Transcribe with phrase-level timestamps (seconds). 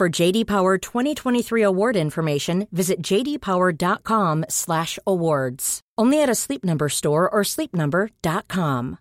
[0.00, 5.80] For JD Power 2023 award information, visit jdpower.com/awards.
[6.00, 8.96] Only at a Sleep Number store or sleepnumber.com.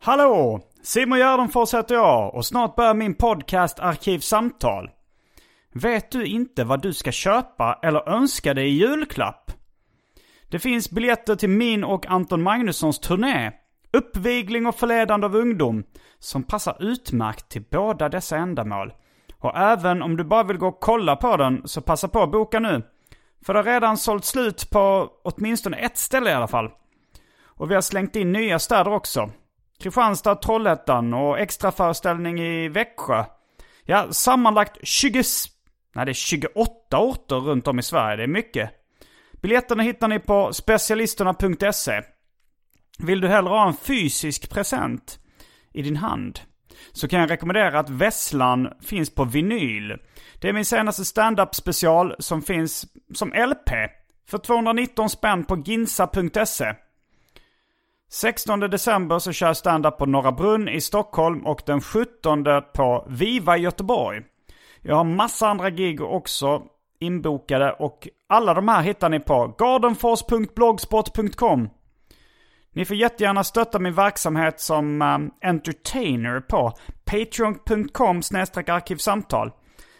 [0.00, 0.60] hallå!
[0.82, 4.90] Simon Gärdenfors heter jag och snart börjar min podcast Arkivsamtal.
[5.74, 9.52] Vet du inte vad du ska köpa eller önska dig i julklapp?
[10.48, 13.52] Det finns biljetter till min och Anton Magnussons turné,
[13.92, 15.84] Uppvigling och förledande av ungdom,
[16.18, 18.92] som passar utmärkt till båda dessa ändamål.
[19.38, 22.30] Och även om du bara vill gå och kolla på den, så passa på att
[22.30, 22.82] boka nu.
[23.44, 26.70] För det har redan sålt slut på åtminstone ett ställe i alla fall.
[27.44, 29.30] Och vi har slängt in nya städer också.
[29.78, 33.24] Kristianstad, Trollhättan och extra föreställning i Växjö.
[33.84, 35.22] Ja, sammanlagt 20...
[35.94, 38.16] Nej, det är 28 orter runt om i Sverige.
[38.16, 38.70] Det är mycket.
[39.32, 42.02] Biljetterna hittar ni på specialisterna.se.
[42.98, 45.18] Vill du hellre ha en fysisk present
[45.72, 46.40] i din hand?
[46.92, 49.96] Så kan jag rekommendera att Vesslan finns på vinyl.
[50.40, 53.70] Det är min senaste stand-up special som finns som LP.
[54.28, 56.74] För 219 spänn på ginsa.se.
[58.10, 62.44] 16 december så kör jag stand-up på Norra Brunn i Stockholm och den 17
[62.74, 64.22] på Viva i Göteborg.
[64.82, 66.62] Jag har massa andra gig också
[66.98, 71.68] inbokade och alla de här hittar ni på gardenfors.blogspot.com.
[72.78, 76.72] Ni får jättegärna stötta min verksamhet som um, entertainer på
[77.04, 78.22] patreon.com
[78.66, 79.50] arkivsamtal.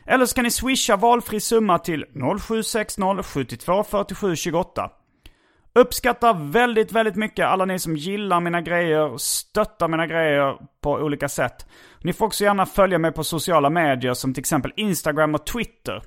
[0.07, 2.05] Eller så kan ni swisha valfri summa till
[2.41, 4.91] 0760 72 47 28.
[5.75, 11.29] Uppskattar väldigt, väldigt mycket alla ni som gillar mina grejer, stöttar mina grejer på olika
[11.29, 11.67] sätt.
[12.03, 16.03] Ni får också gärna följa mig på sociala medier som till exempel Instagram och Twitter.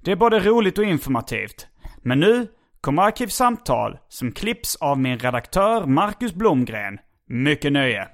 [0.00, 1.66] Det är både roligt och informativt.
[2.02, 2.48] Men nu
[2.82, 6.98] kommer Arkivsamtal som klipps av min redaktör Marcus Blomgren.
[7.28, 8.08] Mycket nöje!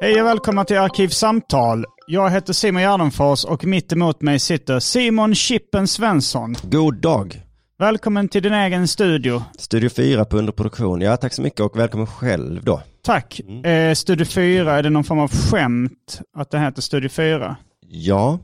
[0.00, 1.84] Hej och välkomna till Arkivsamtal.
[2.06, 6.54] Jag heter Simon Gärdenfors och mitt emot mig sitter Simon Chippen Svensson.
[6.62, 7.42] God dag.
[7.78, 9.42] Välkommen till din egen studio.
[9.58, 11.00] Studio 4 på underproduktion.
[11.00, 12.82] Ja, tack så mycket och välkommen själv då.
[13.04, 13.40] Tack.
[13.64, 17.56] Eh, studio 4, är det någon form av skämt att det heter Studio 4?
[17.88, 18.38] Ja,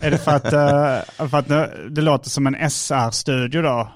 [0.00, 0.44] Är det för att,
[1.20, 1.48] eh, för att
[1.94, 3.88] det, låter som en SR-studio då?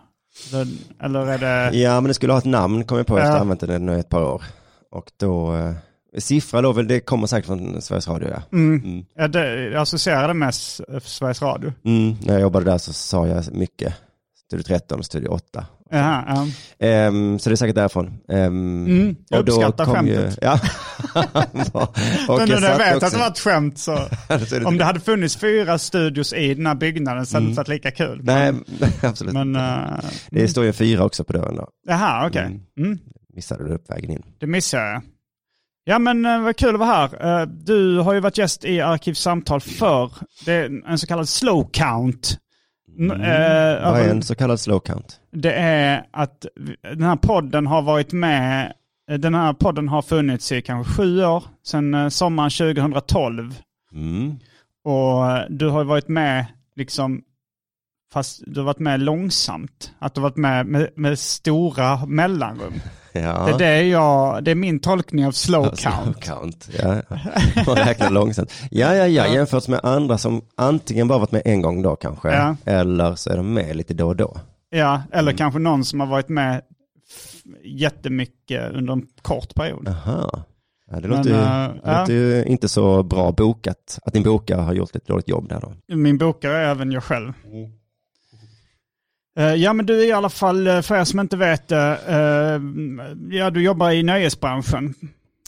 [0.52, 0.66] Eller-
[1.02, 1.38] Eller är
[1.70, 1.78] det...
[1.78, 3.34] ja men det skulle ha ett namn kom jag på efter att Ja.
[3.34, 4.42] ha använt det nu ett par år.
[4.90, 5.72] Och då, eh,
[6.18, 8.42] siffra då, väl, det kommer säkert från Sveriges Radio ja.
[8.58, 9.04] Mm.
[9.14, 11.72] Ja, det, jag associerar det med S- Sveriges Radio.
[11.84, 13.94] Mm, när jag jobbade där så sa jag mycket.
[14.46, 15.66] Studio 13 och Studio 8.
[15.90, 16.46] Jaha, ja.
[16.86, 18.06] Ehm, så det är säkert därifrån.
[18.28, 20.38] Ehm, Mm, jag och då uppskattar kom skämtet.
[20.42, 20.60] ja.
[22.28, 23.98] och Men nu när jag vet också- att det var ett skämt så...
[24.50, 27.60] Det- Om det hade funnits fyra studios i den här byggnaden så hade det inte
[27.60, 28.20] varit lika kul.
[28.22, 28.52] Nej,
[29.02, 29.34] absolut.
[29.34, 29.98] Men, eh,
[30.30, 31.68] det står ju fyra också på dörren då.
[31.86, 32.42] jaha, okej.
[32.42, 32.60] Mm.
[32.78, 32.98] Mm,
[33.34, 34.22] Missade du upp vägen in.
[34.40, 35.02] det missade jag.
[35.84, 37.40] Ja men eh, vad kul att vara här.
[37.40, 40.10] Eh, Du har ju varit gäst i Arkivsamtal för
[40.44, 42.38] Det är en så kallad slow count.
[42.98, 45.20] N- eh, Vad är en så kallad slow count?
[45.30, 46.46] Det är att
[46.82, 48.72] den här podden har varit med,
[49.10, 53.54] eh, den här podden har funnits i kanske sju år, sedan sommaren 2012.
[53.92, 54.36] Mm.
[54.84, 56.46] Och du har varit med
[56.76, 57.22] liksom,
[58.12, 59.92] fast du har varit med långsamt.
[59.98, 62.72] Att du har varit med med, med stora mellanrum.
[63.14, 63.44] Ja.
[63.46, 66.20] Det, är det, jag, det är min tolkning av slow Ja, slow count.
[66.24, 66.68] count.
[66.78, 67.02] Ja,
[67.66, 68.52] man räknar långsamt.
[68.70, 72.28] Ja, ja, ja, jämfört med andra som antingen bara varit med en gång då kanske,
[72.34, 72.56] Ja.
[72.64, 74.36] eller så är de med lite då och då.
[74.70, 75.36] Ja, eller Mm.
[75.36, 76.62] kanske någon som har varit med
[77.64, 79.88] jättemycket under en kort period.
[79.88, 80.44] Aha.
[80.90, 82.00] Ja, det Men, låter, ju, eh, det ja.
[82.00, 83.98] låter ju inte så bra bokat.
[84.04, 85.96] Att din bokare har gjort ett dåligt jobb där då.
[85.96, 87.28] Min bokare är även jag själv.
[87.28, 87.34] Eh,
[89.34, 92.60] ja men du är i alla fall, eh, för er som inte vet det, eh,
[93.38, 94.94] ja du jobbar i nöjesbranschen.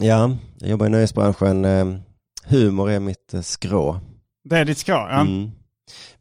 [0.00, 1.64] Ja, jag jobbar i nöjesbranschen.
[1.64, 1.86] Eh,
[2.46, 4.00] humor är mitt eh, skrå.
[4.44, 5.20] Det är ditt skrå, ja.
[5.20, 5.50] Mm.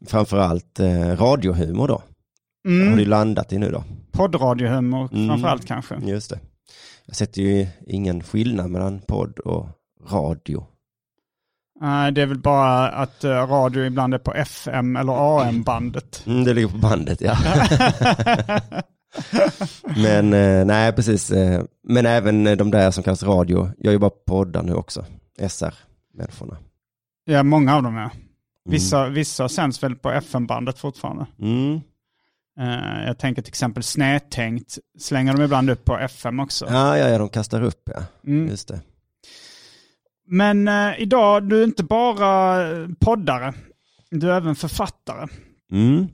[0.06, 2.02] Framförallt eh, radiohumor då.
[2.68, 2.88] Mm.
[2.90, 3.84] Har du landat i nu då?
[4.12, 5.28] Poddradiohumor Mm.
[5.28, 5.94] framförallt kanske.
[6.04, 6.38] Just det.
[7.06, 9.66] Jag sätter ju ingen skillnad mellan podd och
[10.10, 10.66] radio.
[11.80, 16.22] Nej, det är väl bara att eh, radio ibland är på FM eller AM-bandet.
[16.26, 17.36] Mm, det ligger på bandet ja.
[19.96, 21.30] Men eh, nej, precis.
[21.30, 23.70] Eh, men även de där som kallas radio.
[23.78, 25.04] Jag jobbar på poddar nu också.
[25.48, 26.56] SR-människorna.
[27.24, 28.10] Ja, många av dem är.
[28.68, 31.26] Vissa, vissa sänds väl på FM-bandet fortfarande.
[31.40, 31.80] Mm.
[33.06, 36.66] Jag tänker till exempel Snedtänkt slänger de ibland upp på FM också.
[36.68, 38.02] Ja, ja, ja, de kastar upp ja.
[38.26, 38.48] Mm.
[38.48, 38.80] Just det.
[40.26, 42.64] Men eh, idag, du är inte bara
[43.00, 43.52] poddare.
[44.10, 45.26] Du är även författare.
[45.72, 46.06] Mm.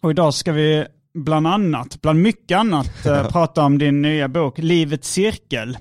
[0.00, 4.58] Och idag ska vi bland annat, bland mycket annat, eh, prata om din nya bok
[4.58, 5.78] Livets cirkel.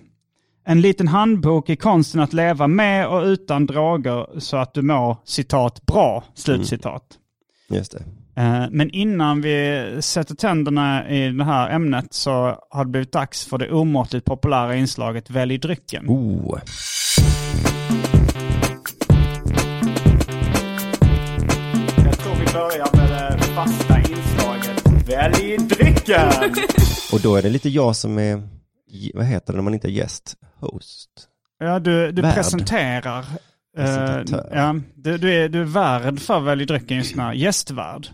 [0.65, 5.17] En liten handbok i konsten att leva med och utan droger så att du mår
[5.25, 7.03] citat bra, slutcitat.
[7.69, 8.03] Just det.
[8.41, 13.45] Eh, Men innan vi sätter tänderna i det här ämnet så har det blivit dags
[13.45, 16.05] för det omåttligt populära inslaget Välj drycken.
[16.07, 16.59] Oh.
[22.53, 26.31] Börjar med det fasta inslaget Välj drycken!
[27.13, 28.43] Och då är det lite jag som är,
[29.13, 30.35] vad heter det när man inte är gäst?
[30.59, 31.09] Host.
[31.59, 32.33] Ja, du, du Värd.
[32.33, 33.25] presenterar.
[33.77, 34.49] Presentatör.
[34.53, 37.31] ja, du, du, är, du är värd för Välj drycken just nu.
[37.35, 38.07] Gästvärd.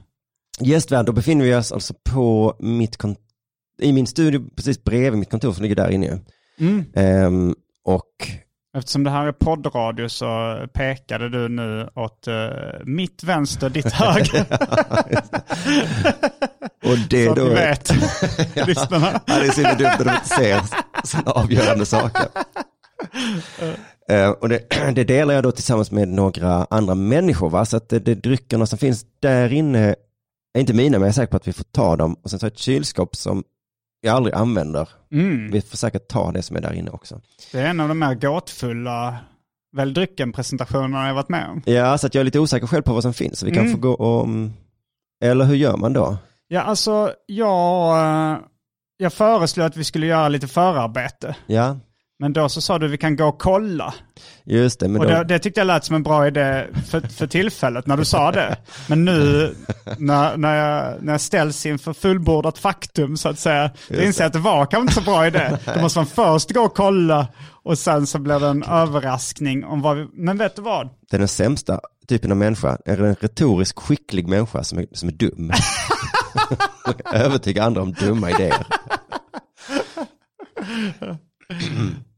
[0.60, 3.18] Gästvärd, då befinner vi oss alltså på mitt kont-
[3.82, 6.20] i min studio precis bredvid mitt kontor som ligger där inne.
[6.60, 6.86] Mm.
[6.94, 7.56] Ehm,
[7.86, 8.06] och
[8.80, 12.34] Eftersom det här är poddradio så pekade du nu åt uh,
[12.86, 14.46] mitt vänster, ditt höger.
[16.86, 17.44] Och det så att då...
[17.44, 17.92] ni vet,
[18.68, 19.22] lyssnarna.
[19.26, 20.62] Ja, det är så dumt när de inte ser
[21.04, 22.26] sådana avgörande saker.
[24.10, 24.60] Eh, och det,
[24.96, 27.50] det delar jag då tillsammans med några andra människor.
[27.50, 27.66] Va?
[27.66, 29.96] Så att det, det dryckerna som finns där inne
[30.54, 32.14] är inte mina, men jag är säker på att vi får ta dem.
[32.24, 33.44] Och sen så har jag ett kylskåp som
[34.02, 34.90] jag aldrig använder.
[35.12, 35.52] Mm.
[35.52, 37.22] Vi får säkert ta det som är där inne också.
[37.52, 39.18] Det är en av de mer gåtfulla
[39.76, 41.62] Välj drycken-presentationerna jag varit med om.
[41.66, 43.44] Ja, så att jag är lite osäker själv på vad som finns.
[43.44, 43.72] Vi kan Mm.
[43.74, 44.28] få gå och...
[45.24, 46.18] Eller hur gör man då?
[46.48, 47.98] Ja, alltså jag,
[48.32, 48.38] eh,
[48.98, 51.36] jag föreslog att vi skulle göra lite förarbete.
[51.48, 51.78] Ja,
[52.22, 53.94] Men då så sa du vi kan gå och kolla.
[54.44, 54.88] just det.
[54.88, 57.88] Men Och då, det, det tyckte jag lät som en bra idé för, för tillfället
[57.88, 58.58] när du sa det.
[58.88, 59.56] Men nu
[59.98, 64.28] när, när, jag, när jag ställs inför fullbordat faktum så att säga, då inser jag
[64.28, 65.58] att det var kanske inte så bra idé.
[65.76, 67.28] Då måste man först gå och kolla
[67.64, 70.08] och sen så blir det en överraskning om vad vi...
[70.14, 70.90] Men vet du vad?
[71.10, 72.78] det är den sämsta typen av människa.
[72.86, 75.52] Är en retoriskt skicklig människa som är, som är dum.
[77.14, 78.66] Övertyga andra om dumma idéer.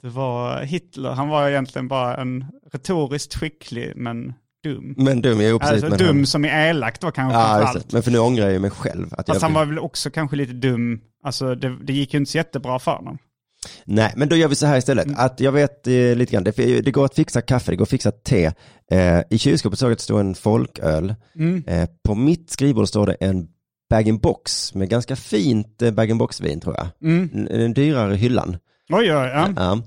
[0.01, 4.33] Det var Hitler, han var egentligen bara en retoriskt skicklig men
[4.63, 4.93] dum.
[4.97, 5.83] Men dum, jo precis.
[5.83, 7.91] Alltså dum han, som är elakt var kanske ja, allt.
[7.91, 9.07] Men för nu ångrar jag ju mig själv.
[9.11, 10.99] Att jag Fast han vill- var väl också kanske lite dum.
[11.23, 13.17] Alltså det, det gick ju inte så jättebra för honom.
[13.85, 15.05] Nej, men då gör vi så här istället.
[15.05, 15.19] Mm.
[15.19, 17.89] Att jag vet eh, lite grann, det, det går att fixa kaffe, det går att
[17.89, 18.51] fixa te.
[18.91, 21.15] Eh, I kylskåpet såg jag att det står en folköl.
[21.35, 21.63] Mm.
[21.67, 23.47] Eh, på mitt skrivbord står det en
[23.89, 26.87] bag-in-box med ganska fint eh, bag-in-box-vin tror jag.
[27.11, 27.45] Mm.
[27.45, 28.57] Den dyrare hyllan.
[28.91, 29.49] Oj, oj, ja.
[29.55, 29.81] Ja.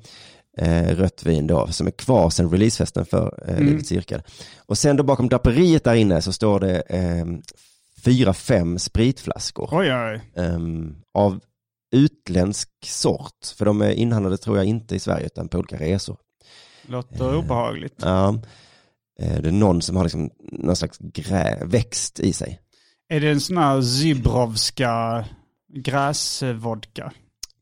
[0.58, 3.80] Eh, rött vin då, som är kvar sedan releasefesten för eh, Mm.
[3.84, 4.23] Cirkel.
[4.66, 7.26] Och sen då bakom draperiet där inne så står det eh,
[8.04, 9.68] fyra, fem spritflaskor.
[9.73, 10.20] Oj, oj.
[10.37, 11.40] Ehm, av
[11.94, 13.46] utländsk sort.
[13.56, 16.16] För de är inhandlade tror jag inte i Sverige utan på olika resor.
[16.87, 17.94] Låter obehagligt.
[18.02, 18.38] Ja.
[19.20, 22.61] Eh, det är någon som har liksom någon slags grä, växt i sig.
[23.08, 25.25] Är det en sån här Zybrovska
[25.75, 27.12] gräsvodka?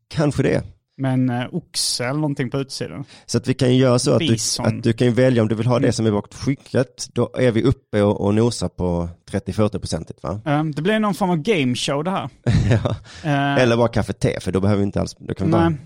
[0.08, 0.62] Kanske det.
[1.02, 3.04] Med en eh, oxe eller någonting på utsidan?
[3.26, 5.66] Så att vi kan göra så att du, att du kan välja om du vill
[5.66, 7.06] ha det som är bakom skynket.
[7.12, 10.40] Då är vi uppe och, och nosar på 30-40 procentigt va?
[10.46, 12.28] Eh, Det blir någon form av gameshow det här.
[12.70, 12.96] ja.
[13.24, 15.68] Eh, Eller bara kaffe te för då behöver vi inte alls, då kan vi bara,
[15.68, 15.78] Nej.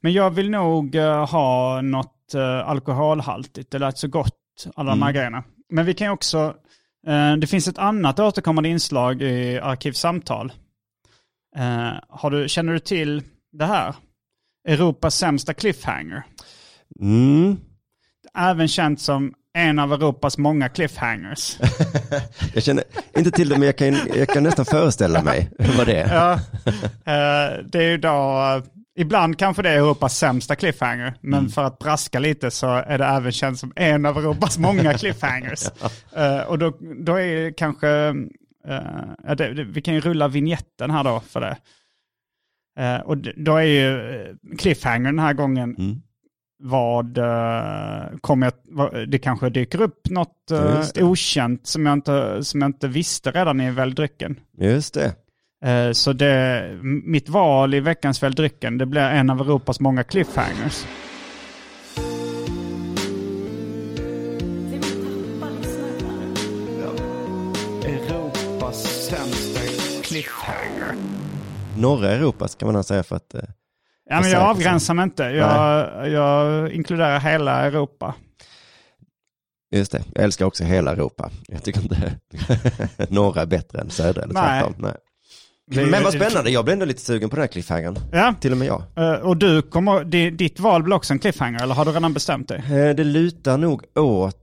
[0.00, 0.96] Men jag vill nog
[1.28, 3.70] ha något uh, alkoholhaltigt.
[3.70, 5.14] Det lät så gott, alla de här Mm.
[5.14, 5.44] grejerna.
[5.70, 6.54] Men vi kan också,
[7.40, 10.52] det finns ett annat återkommande inslag i Arkivsamtal.
[12.08, 13.94] Har du, känner du till det här?
[14.68, 16.22] Europas sämsta cliffhanger.
[17.00, 17.56] mm.
[18.38, 21.58] Även känt som en av Europas många cliffhangers.
[22.54, 22.84] Jag känner
[23.16, 26.14] inte till det men jag kan, jag kan nästan föreställa mig vad det är.
[26.14, 26.32] Ja,
[27.12, 28.62] eh, det är ju då
[28.96, 31.50] Ibland kanske det är Europas sämsta cliffhanger, men Mm.
[31.50, 35.64] för att braska lite så är det även känt som en av Europas många cliffhangers.
[36.16, 37.88] Eh, och då, då är kanske,
[38.68, 38.80] eh,
[39.24, 41.56] ja, det, vi kan ju rulla vignetten här då för det.
[42.78, 45.96] Eh, och då är ju eh, cliffhanger den här gången Mm.
[46.62, 52.60] vad uh, kommer jag, det kanske dyker upp något eh, okänt som jag, inte, som
[52.62, 54.36] jag inte visste redan i Välj drycken.
[54.58, 55.14] Just det.
[55.70, 56.62] Eh, Så det,
[57.04, 60.84] mitt val i veckans Välj drycken, det blir en av Europas många cliffhangers.
[71.78, 73.34] Norra Europa ska man säga för att...
[73.34, 73.40] eh,
[74.10, 75.22] Ja, men jag avgränsar mig inte.
[75.22, 78.14] Jag, jag inkluderar hela Europa.
[79.74, 81.30] Just det, jag älskar också hela Europa.
[81.48, 82.14] Jag tycker inte
[83.08, 84.62] norra är bättre än södra eller Nej.
[84.62, 84.74] tvärtom.
[84.78, 84.94] Nej.
[85.70, 87.98] Det- Men vad spännande, jag blev ändå lite sugen på den här cliffhangern.
[88.12, 88.82] Ja, Till och med jag.
[88.96, 92.12] eh, och du kommer, di- ditt val blir också en cliffhanger, eller har du redan
[92.14, 92.58] bestämt dig?
[92.58, 94.40] Eh, Det lutar nog åt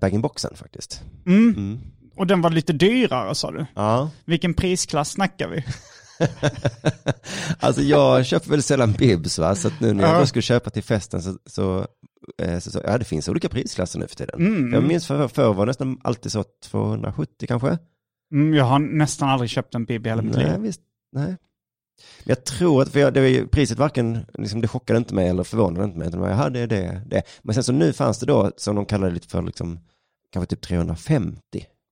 [0.00, 1.02] bag-in-boxen faktiskt.
[1.26, 1.48] Mm.
[1.56, 1.80] Mm.
[2.16, 3.66] Och den var lite dyrare sa du.
[3.74, 4.10] Ja.
[4.24, 5.64] Vilken prisklass snackar vi?
[7.60, 10.18] Alltså jag köper väl sällan bibs va, så nu när jag Ja.
[10.20, 11.86] då skulle köpa till festen så, så,
[12.42, 14.46] eh, så, så ja det finns olika prisklasser nu för tiden.
[14.46, 14.72] Mm.
[14.72, 17.78] Jag minns för, förr var det nästan alltid så 270 kanske.
[18.34, 20.60] Mm, jag har nästan aldrig köpt en bib i hela mitt Nej, liv.
[20.60, 20.80] visst,
[21.12, 21.26] nej.
[21.26, 21.36] Men
[22.24, 25.28] Jag tror att, för jag, det var ju, priset varken, liksom, det chockade inte mig
[25.28, 27.22] eller förvånade inte mig, utan det är det, det.
[27.42, 29.80] Men sen så nu fanns det då, som de kallade det lite för, liksom,
[30.32, 31.38] kanske typ 350.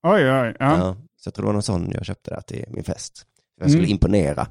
[0.03, 0.55] Oj, oj, ja.
[0.59, 0.97] Ja.
[1.17, 3.27] Så jag tror det var någon sån jag köpte där till min fest.
[3.61, 3.91] Jag skulle Mm.
[3.93, 4.47] imponera.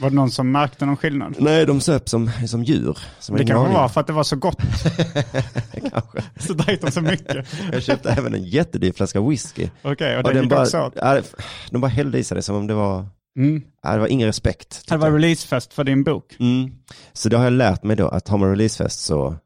[0.00, 1.34] Var det någon som märkte någon skillnad?
[1.38, 2.98] Nej, de söp som, som djur.
[3.18, 4.56] Som Det kanske var för att det var så gott,
[5.90, 6.22] kanske.
[6.46, 7.46] så drack de så mycket.
[7.72, 9.68] Jag köpte även en jättedyr flaska whisky.
[9.82, 10.92] Okej, och Och det den gick bara, också åt.
[10.96, 11.34] ja, det-
[11.70, 13.06] de bara hällde i sig det som om det var,
[13.38, 13.62] Mm.
[13.82, 14.84] ja, det var ingen respekt.
[14.88, 15.14] Det var jag.
[15.14, 16.36] releasefest för din bok.
[16.40, 16.70] Mm.
[17.12, 19.36] Så då har jag lärt mig då att har man releasefest så,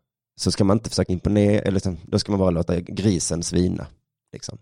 [0.41, 3.87] så ska man inte försöka imponera, eller liksom, då ska man bara låta grisen svina.
[4.33, 4.59] Liksom.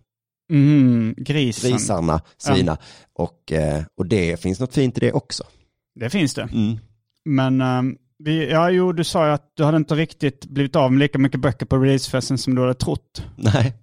[0.51, 1.71] Mm, grisen.
[1.71, 2.77] Grisarna svina.
[3.15, 5.45] Och, eh, och det finns något fint i det också.
[5.95, 6.43] Det finns det.
[6.43, 6.79] Mm.
[7.25, 10.93] Men ehm, vi, ja, jo, du sa ju att du hade inte riktigt blivit av
[10.93, 13.27] med lika mycket böcker på releasefesten som du hade trott.
[13.37, 13.75] Nej.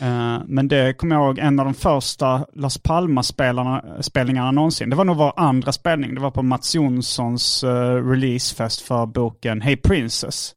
[0.00, 4.90] Eh, men det kommer jag ihåg, en av de första Las Palmas-spelningarna någonsin.
[4.90, 6.14] Det var nog vår andra spelning.
[6.14, 10.54] Det var på Mats Jonssons eh, releasefest för boken Hey Princess.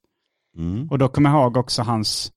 [0.57, 0.87] Mm.
[0.89, 2.31] Och då kommer jag ihåg också hans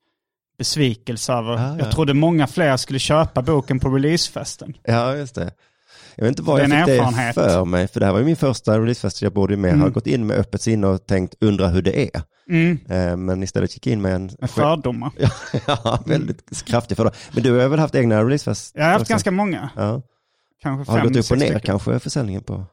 [0.59, 1.77] besvikelse över, Ah, ja.
[1.79, 4.75] jag trodde många fler skulle köpa boken på releasefesten.
[4.85, 5.51] Ja, just det.
[6.17, 8.37] Jag vet inte vad jag fick det för mig, för det här var ju min
[8.37, 9.93] första releasefest, jag borde ju mer ha Mm.
[9.93, 12.23] gått in med öppet sinne och tänkt undra hur det är.
[12.51, 15.11] Mm, Eh, Men istället gick in med en med fördomar.
[15.67, 17.13] ja, väldigt kraftig fördom.
[17.33, 18.73] Men du har väl haft egna releasefest?
[18.77, 19.13] Jag har haft också?
[19.13, 19.71] ganska många.
[19.77, 20.03] Ja.
[20.63, 21.61] Kanske Har fem, gått upp och ner stycken.
[21.61, 22.65] kanske försäljningen på?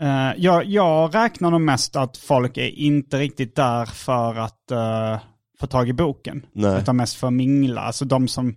[0.00, 5.18] Eh, jag, jag räknar nog mest att folk är inte riktigt där för att eh,
[5.62, 6.46] få tag i boken.
[6.52, 6.78] Nej.
[6.80, 7.80] Utan mest för att mingla.
[7.80, 8.54] Alltså de som...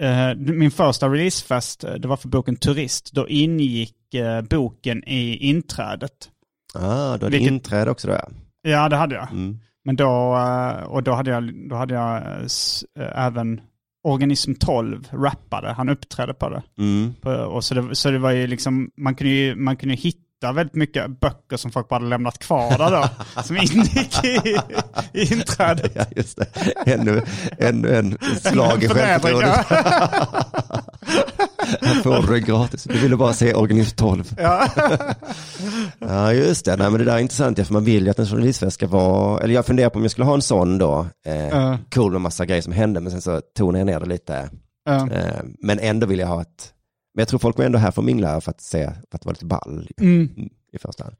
[0.00, 3.12] eh, min första releasefest, eh, det var för boken Turist.
[3.12, 6.30] Då ingick eh, boken i inträdet.
[6.74, 8.28] Ah, du hade Vilket- inträde också då ja.
[8.62, 9.30] Ja, det hade jag.
[9.30, 9.58] Mm.
[9.84, 12.16] Men då, eh, och då hade jag, då hade jag
[13.00, 13.60] eh, även
[14.04, 15.72] Organism 12 rappade.
[15.72, 16.62] Han uppträdde på det.
[16.78, 17.14] Mm.
[17.20, 20.00] På, och så, det, så det var ju liksom, man kunde ju man kunde ju
[20.36, 23.08] hitta väldigt mycket böcker som folk bara hade lämnat kvar där då.
[23.42, 24.56] som ingick i,
[25.12, 25.92] i inträdet.
[25.94, 26.46] Ja, just det.
[26.92, 27.22] Ännu,
[27.58, 29.66] ännu en slag i självförtroendet.
[31.82, 32.84] Här får det gratis.
[32.84, 34.34] Du ville bara se Organism 12.
[34.38, 34.68] Ja.
[35.98, 36.76] Ja, just det.
[36.76, 39.40] Nej, men det där är intressant, för man vill ju att en journalistfest ska vara,
[39.40, 41.78] eller jag funderar på om jag skulle ha en sån då, eh, Ja.
[41.94, 44.50] cool med massa grejer som hände, men sen så tonar jag ner det lite.
[44.84, 45.08] Ja.
[45.12, 46.72] Eh, men ändå vill jag ha ett,
[47.16, 49.24] men jag tror folk var ändå här för att mingla för att se, för att
[49.24, 50.28] vara lite ball Mm.
[50.72, 51.16] i första hand.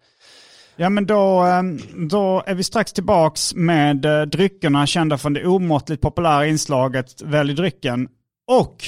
[0.76, 5.46] Ja men då, ehm, då är vi strax tillbaks med eh, dryckerna kända från det
[5.46, 8.08] omåttligt populära inslaget Välj drycken.
[8.46, 8.84] Och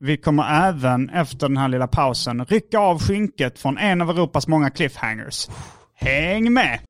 [0.00, 4.48] vi kommer även efter den här lilla pausen rycka av skynket från en av Europas
[4.48, 5.48] många cliffhangers.
[5.94, 6.80] Häng med!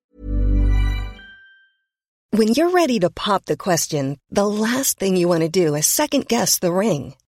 [2.36, 5.86] When you're ready to pop the question, the last thing you want to do is
[5.86, 7.14] second guess the ring.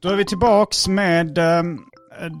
[0.00, 1.62] Då är vi tillbaks med eh,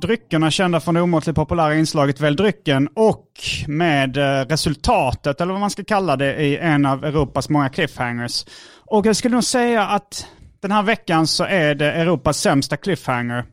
[0.02, 3.28] dryckerna kända från det omåttligt populära inslaget Välj drycken och
[3.66, 8.44] med eh, resultatet, eller vad man ska kalla det, i en av Europas många cliffhangers.
[8.86, 10.26] Och jag skulle nog säga att
[10.60, 13.44] den här veckan så är det Europas sämsta cliffhanger.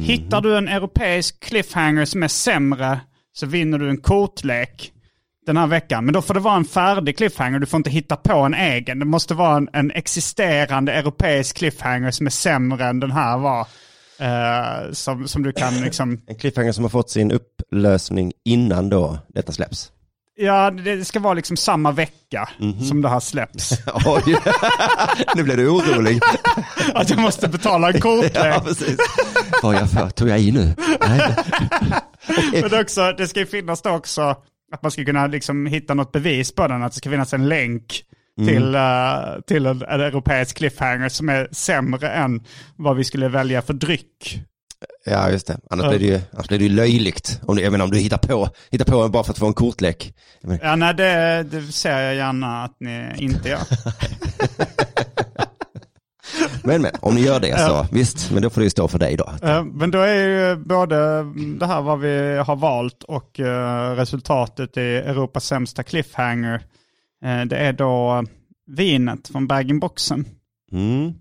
[0.00, 3.00] Hittar du en europeisk cliffhanger som är sämre
[3.32, 4.92] så vinner du en kortlek
[5.46, 6.04] den här veckan.
[6.04, 7.58] Men då får det vara en färdig cliffhanger.
[7.58, 8.98] Du får inte hitta på en egen.
[8.98, 13.66] Det måste vara en, en existerande europeisk cliffhanger som är sämre än den här var.
[14.18, 16.20] Eh, som, som du kan liksom...
[16.26, 19.92] En cliffhanger som har fått sin upplösning innan då detta släpps.
[20.38, 22.48] Ja, det ska vara liksom samma vecka
[22.88, 23.70] som det här släpps.
[24.06, 24.36] Oj,
[25.34, 26.20] nu blev du orolig.
[26.94, 28.32] Att jag måste betala en kortlek.
[28.34, 28.96] Ja, precis.
[29.62, 30.74] Vad jag för, tog jag i nu?
[31.00, 31.36] Nej.
[32.62, 34.36] Men också, det ska ju finnas då också
[34.72, 36.82] att man ska kunna liksom hitta något bevis på den.
[36.82, 38.02] Att det ska finnas en länk
[38.44, 42.44] till, eh, till en, en europeisk cliffhanger som är sämre än
[42.76, 44.40] vad vi skulle välja för dryck.
[45.04, 45.58] Ja, just det.
[45.70, 47.40] Annars blir det ju, annars blir det ju löjligt.
[47.42, 49.46] Om du, jag menar om du hittar på, hittar på en bara för att få
[49.46, 50.14] en kortlek.
[50.62, 53.60] Ja, nej, det, det ser jag gärna att ni inte gör.
[56.66, 58.98] Men, men, om ni gör det så, visst, men då får det ju stå för
[58.98, 59.32] dig då.
[59.72, 60.96] Men då är ju både
[61.58, 66.54] det här vad vi har valt och eh, resultatet i Europas sämsta cliffhanger.
[67.24, 68.24] eh, Det är då
[68.66, 70.24] vinet från bag-in-boxen.
[70.72, 71.12] Mm.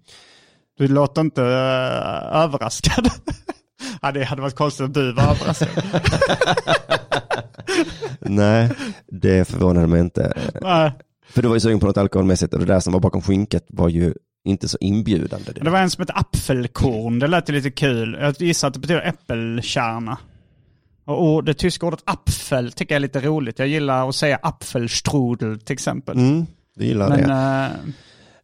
[0.78, 3.10] Du låter inte eh, överraskad.
[4.02, 5.84] ja, det hade varit konstigt om du var överraskad.
[8.20, 8.70] Nej,
[9.08, 10.34] det förvånade mig inte.
[10.62, 10.92] Nej.
[11.30, 13.66] För du var ju sugen på något alkoholmässigt och det där som var bakom skinket
[13.70, 14.14] var ju
[14.46, 15.52] inte så inbjudande.
[15.62, 17.20] Det var en som hette apfelkorn.
[17.20, 18.18] Det lät ju lite kul.
[18.22, 20.18] Jag gissar att det betyder äppelkärna.
[21.06, 23.60] Och det tyska ordet apfel tycker jag är lite roligt.
[23.60, 26.18] Jag gillar att säga apfelstrudel till exempel.
[26.18, 27.66] Mm, du gillar Men det.
[27.66, 27.94] äh,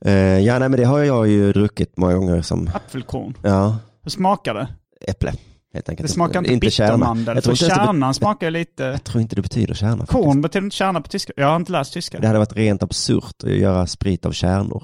[0.06, 4.10] Eh, ja, nej, men det har jag ju druckit många gånger som, apfelkorn, ja, hur
[4.12, 4.68] smakar det?
[5.08, 5.34] äpple.
[5.74, 6.08] Helt enkelt.
[6.08, 6.92] Det smakar inte, kärna.
[6.94, 7.36] bittermandel.
[7.36, 8.84] Jag tror, inte det, kärnan smakar lite...
[8.84, 9.98] jag tror inte det betyder kärna.
[9.98, 10.12] faktiskt.
[10.24, 11.34] Korn betyder inte kärna på tyska.
[11.36, 12.20] Jag har inte läst tyska.
[12.20, 14.84] Det hade varit rent absurt att göra sprit av kärnor.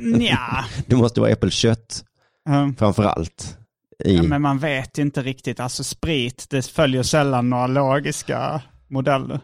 [0.00, 0.64] Nja.
[0.86, 2.04] Det måste vara äppelkött
[2.48, 2.76] Mm.
[2.76, 3.58] framför allt.
[4.04, 5.60] I, Ja, men man vet inte riktigt.
[5.60, 9.40] Alltså sprit, det följer sällan några logiska modeller.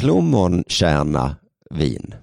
[0.00, 1.36] plommonkärna
[1.74, 2.14] vin.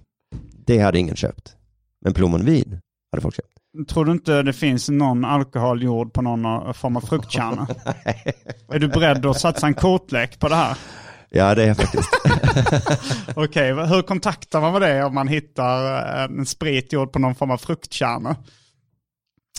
[0.65, 1.55] Det hade ingen köpt.
[2.01, 2.79] Men plommonvin
[3.11, 3.87] hade folk köpt.
[3.89, 7.67] Tror du inte det finns någon alkohol gjord på någon form av fruktkärna?
[8.71, 10.77] är du beredd att satsa en kortlek på det här?
[11.29, 12.09] Ja, det är jag faktiskt.
[13.35, 17.51] Okej, hur kontaktar man med det om man hittar en sprit gjord på någon form
[17.51, 18.35] av fruktkärna?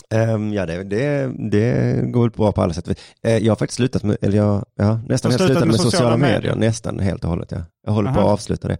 [0.09, 2.99] Ehm, ja, det, det, det går bra på alla sätt.
[3.23, 6.35] Eh, jag har faktiskt slutat med, eller jag, ja, nästan helt slutat med, sociala, medier.
[6.35, 6.55] medier?
[6.55, 7.57] Nästan helt och hållet, ja.
[7.85, 8.27] Jag håller på Aha.
[8.27, 8.77] att avsluta det.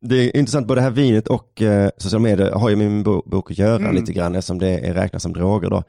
[0.00, 3.02] Det är intressant, både det här vinet och eh, sociala medier har ju med min
[3.02, 3.94] bo, bok att göra Mm.
[3.94, 5.82] lite grann, eftersom det är räknas som droger då.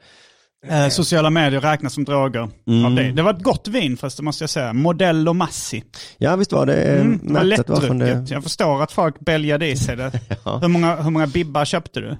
[0.66, 2.84] Eh, sociala medier räknas som droger Mm.
[2.84, 3.12] av det.
[3.12, 4.72] Det var ett gott vin först, måste jag säga.
[4.72, 5.84] Modello Massi.
[6.18, 6.82] Ja, visst var det.
[6.82, 7.98] eh, Mm, det var lättdrucket.
[7.98, 8.34] det.
[8.34, 10.12] Jag förstår att folk bälgade i sig det.
[10.62, 12.16] hur, många, hur många bibbar köpte du?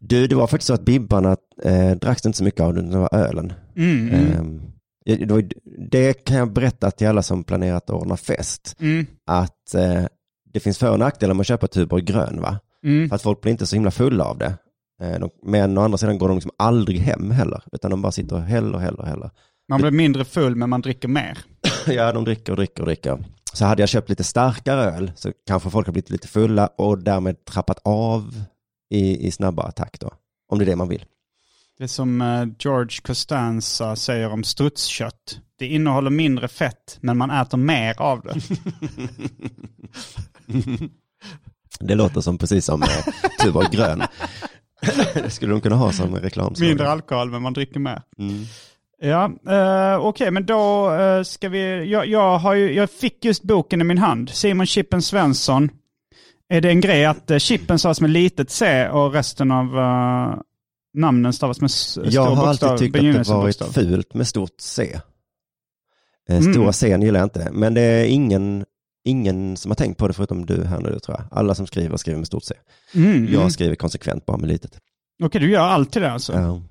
[0.00, 2.98] Du, det var faktiskt så att bibbarna eh, dracks inte så mycket av den, det
[2.98, 3.52] var ölen.
[3.76, 4.60] Mm,
[5.04, 5.44] ja, det, var,
[5.90, 8.76] det kan jag berätta till alla som planerat att ordna fest.
[8.80, 10.04] mm, Att eh,
[10.52, 12.58] det finns för och nackdelar med att köpa Tuborg grön va?
[12.84, 13.08] mm.
[13.08, 14.54] För att folk blir inte så himla fulla av det.
[15.02, 17.62] Eh, de, men å andra sidan går de liksom aldrig hem heller.
[17.72, 19.30] Utan de bara sitter och häller häller häller.
[19.68, 21.38] Man blir mindre full men man dricker mer.
[21.86, 23.24] ja, de dricker och dricker och dricker.
[23.52, 26.98] Så hade jag köpt lite starkare öl så kanske folk har blivit lite fulla och
[26.98, 28.44] därmed trappat av
[28.90, 30.12] i, i snabbare takt då.
[30.48, 31.04] Om det är det man vill.
[31.78, 35.40] Det som eh, George Costanza säger om strutskött.
[35.58, 38.40] Det innehåller mindre fett men man äter mer av det.
[41.80, 42.88] Det låter som precis som eh,
[43.42, 44.02] Tuborg grön.
[45.14, 46.54] det skulle de kunna ha som reklam.
[46.60, 48.02] mindre alkohol men man dricker mer.
[48.18, 48.44] Mm.
[49.00, 51.90] Ja, eh, okej, men då eh, ska vi...
[51.90, 54.30] Jag, jag, har ju, jag fick just boken i min hand.
[54.30, 55.70] Simon Chippen Svensson.
[56.48, 60.38] Är det en grej att uh, Chippen stavas med litet c och resten av eh,
[60.94, 63.66] namnen stavas med stor Jag har bokstav, alltid tyckt att det varit begynnelsebokstav?
[63.72, 64.92] fult med stort C.
[66.28, 66.52] Eh, Mm.
[66.52, 68.64] Stora C gillar jag inte, men det är ingen,
[69.06, 71.38] ingen som har tänkt på det förutom du här nu tror jag.
[71.38, 72.54] Alla som skriver skriver med stort C.
[72.94, 73.50] Mm, Jag mm.
[73.50, 74.70] skriver konsekvent bara med litet.
[75.22, 76.32] Okej, du gör alltid det alltså?
[76.32, 76.62] Ja.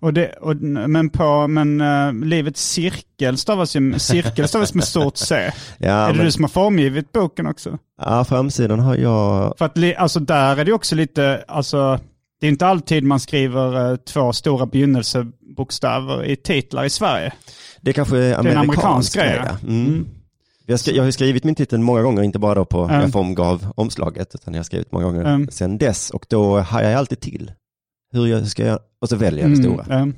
[0.00, 5.16] Och det, och, men på, men uh, livets cirkel stavas ju, cirkel stavas med stort
[5.16, 5.50] C.
[5.78, 7.78] Ja, är det men, du som har formgivit boken också?
[8.02, 11.98] ja, framsidan har jag, För att li, alltså där är det också lite, alltså
[12.40, 17.32] det är inte alltid man skriver eh, två stora begynnelsebokstäver i titlar i Sverige.
[17.80, 19.56] det kanske är en amerikansk grej, ja.
[19.68, 19.86] Mm.
[19.86, 20.06] Mm.
[20.66, 23.00] Jag, skri, jag har skrivit min titel många gånger, inte bara på Mm.
[23.00, 25.48] jag formgav omslaget, utan jag har skrivit många gånger Mm.
[25.50, 26.10] sedan dess.
[26.10, 27.52] Och då hajar jag alltid till.
[28.12, 29.84] Hur jag ska jag, och så väljer jag det stora.
[29.84, 30.14] Mm,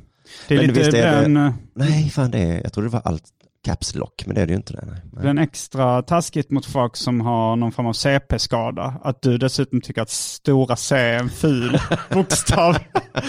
[0.48, 2.92] det är Men lite visst är den, eh, Nej, fan det är, jag trodde det
[2.92, 3.24] var allt
[3.64, 4.72] caps lock, men det är det ju inte.
[4.72, 5.00] Det, nej.
[5.12, 5.24] Nej.
[5.24, 8.94] den extra taskigt mot folk som har någon form av CP-skada.
[9.04, 11.78] Att du dessutom tycker att stora C är en ful
[12.12, 12.76] bokstav.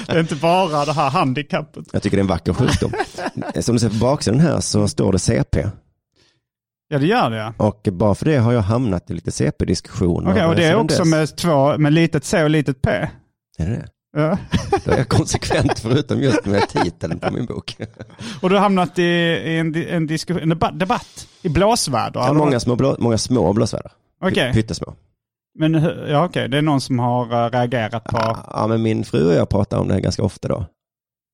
[0.08, 1.86] det är inte bara det här handikappet.
[1.94, 2.92] Jag tycker det är en vacker sjukdom.
[3.62, 5.66] Som du ser på baksidan här så står det CP.
[6.90, 7.54] Ja, det gör det ja.
[7.58, 10.32] Och bara för det har jag hamnat i lite CP-diskussioner.
[10.32, 11.12] Okej, och det är också dess.
[11.12, 12.90] med två, med litet C och litet P.
[13.58, 13.88] Är det det?
[14.18, 14.38] Ja.
[14.86, 17.76] Då är jag konsekvent förutom just med titeln på min bok.
[18.42, 22.20] Och du har hamnat i, i en, en, diskussion, en debatt, i blåsväder.
[22.20, 23.92] Ja, många, små blå, många små blåsväder.
[24.22, 24.94] Okej, Pyttesmå.
[25.60, 25.74] men
[26.08, 28.18] ja, okej, det är någon som har eh, reagerat på...
[28.52, 30.66] Ja, men min fru och jag pratar om det ganska ofta då.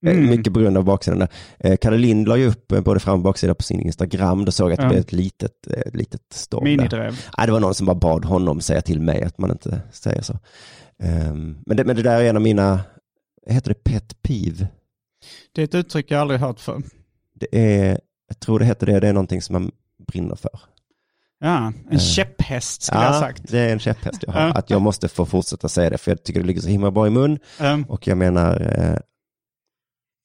[0.05, 0.29] Eh, Mm.
[0.29, 1.27] Mycket på grund av baksidan.
[1.59, 4.45] Eh, Kalle Lind la ju upp eh, både fram och baksida på sin Instagram.
[4.45, 4.89] Då såg jag att det Ja.
[4.89, 6.63] blev ett litet, eh, ett litet storm.
[6.63, 7.19] Minidrev.
[7.37, 10.21] Nej, det var någon som bara bad honom säga till mig att man inte säger
[10.21, 10.39] så.
[11.03, 12.79] Ehm, men, det, men det där är en av mina,
[13.47, 14.67] heter det pet peeve?
[15.55, 16.81] Det är ett uttryck jag aldrig hört för.
[17.39, 19.71] Det är, jag tror det heter det, det är någonting som man
[20.07, 20.51] brinner för.
[21.39, 21.99] Ja, en Eh.
[21.99, 23.41] käpphäst skulle jag ha sagt.
[23.51, 24.41] det är en käpphäst jag har.
[24.41, 24.53] Ja.
[24.53, 27.07] Att jag måste få fortsätta säga det, för jag tycker det ligger så himla bra
[27.07, 27.39] i mun.
[27.61, 28.97] Um, Och jag menar eh,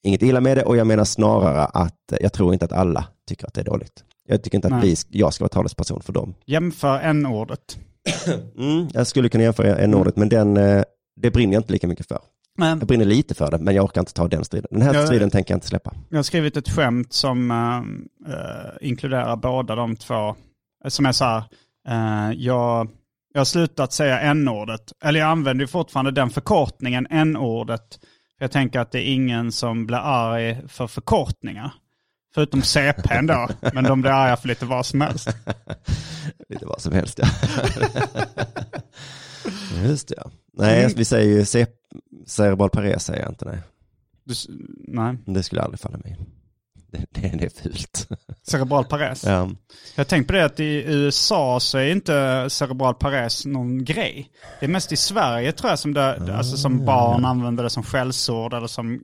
[0.05, 3.05] inget illa med det, och jag menar snarare att eh, jag tror inte att alla
[3.29, 4.05] tycker att det är dåligt.
[4.29, 4.95] Jag tycker inte att Nej.
[5.11, 6.35] vi, jag ska vara talesperson för dem.
[6.47, 7.79] jämför n-ordet.
[8.59, 10.83] Mm, jag skulle kunna jämföra en ordet, men den, eh,
[11.21, 12.19] det brinner jag inte lika mycket för.
[12.57, 14.69] Men Jag brinner lite för det, men jag orkar inte ta den striden.
[14.71, 15.93] Den här Jag- striden tänker jag inte släppa.
[16.09, 20.35] jag har skrivit ett skämt som eh, inkluderar båda de två.
[20.89, 21.43] Som är så här,
[21.89, 22.89] eh, jag,
[23.35, 24.93] jag har slutat säga n-ordet.
[25.05, 27.99] Eller jag använder ju fortfarande den förkortningen n-ordet.
[28.39, 31.73] Jag tänker att det är ingen som blir arg för förkortningar.
[32.35, 35.29] Förutom CPn då, men de blir arga för lite vad som helst.
[36.49, 37.29] Lite vad som helst, ja.
[39.85, 40.31] Just det, ja.
[40.53, 40.93] Nej, Mm.
[40.97, 41.67] vi säger ju ce-
[42.27, 43.59] cerebral pares säger jag inte, nej.
[44.25, 44.35] Du,
[44.89, 46.27] nej, Det skulle aldrig falla mig in.
[46.91, 48.09] Det, det, det är fult.
[48.49, 49.25] Cerebral pares.
[49.25, 49.51] Ja.
[49.95, 54.31] Jag tänkt på det att i USA så är inte cerebral pares någon grej.
[54.61, 57.83] Det är mest i Sverige tror jag som, det, alltså som barn använder det som
[57.83, 58.55] skällsord.
[58.55, 59.01] Eller som,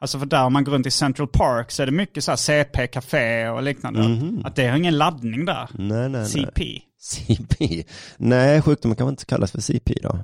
[0.00, 2.30] alltså för där om man går runt i Central Park så är det mycket så
[2.30, 4.00] här CP, café och liknande.
[4.44, 5.68] Att det har ingen laddning där.
[5.72, 6.26] Nej, nej, nej.
[6.26, 6.82] CP.
[7.00, 7.84] CP.
[8.16, 10.18] Nej, sjukdomen kan man inte kallas för CP då.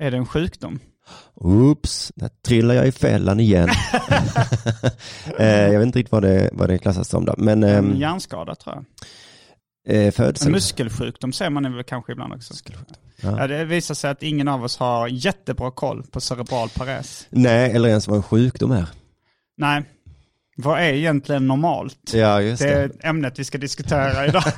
[0.00, 0.80] Är det en sjukdom?
[1.34, 3.68] Oops, där trillar jag i fällan igen.
[5.38, 7.34] eh, jag vet inte riktigt vad det, vad det klassas som då.
[7.38, 8.84] Men En ehm, hjärnskada tror jag.
[9.96, 10.52] eh, En födsel.
[10.52, 12.54] muskelsjukdom ser man väl kanske ibland också.
[13.22, 13.46] Ja.
[13.46, 17.26] Det visar sig att ingen av oss har jättebra koll på cerebral pares.
[17.30, 18.86] Nej, eller ens vad en sjukdom är.
[19.56, 19.82] Nej,
[20.56, 22.12] vad är egentligen normalt?
[22.14, 22.74] Ja, just Det det.
[23.04, 24.42] är ämnet vi ska diskutera idag.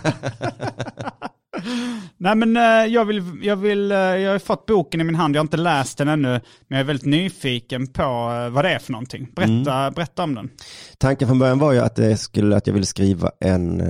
[2.22, 2.62] Nej men eh,
[2.94, 5.56] jag vill, jag vill, eh, jag har fått boken i min hand, jag har inte
[5.56, 9.28] läst den ännu, men jag är väldigt nyfiken på eh, vad det är för någonting.
[9.37, 9.94] Berätta, Mm.
[9.94, 10.50] berätta om den.
[10.98, 13.83] Tanken från början var ju att, det skulle, att jag ville skriva en,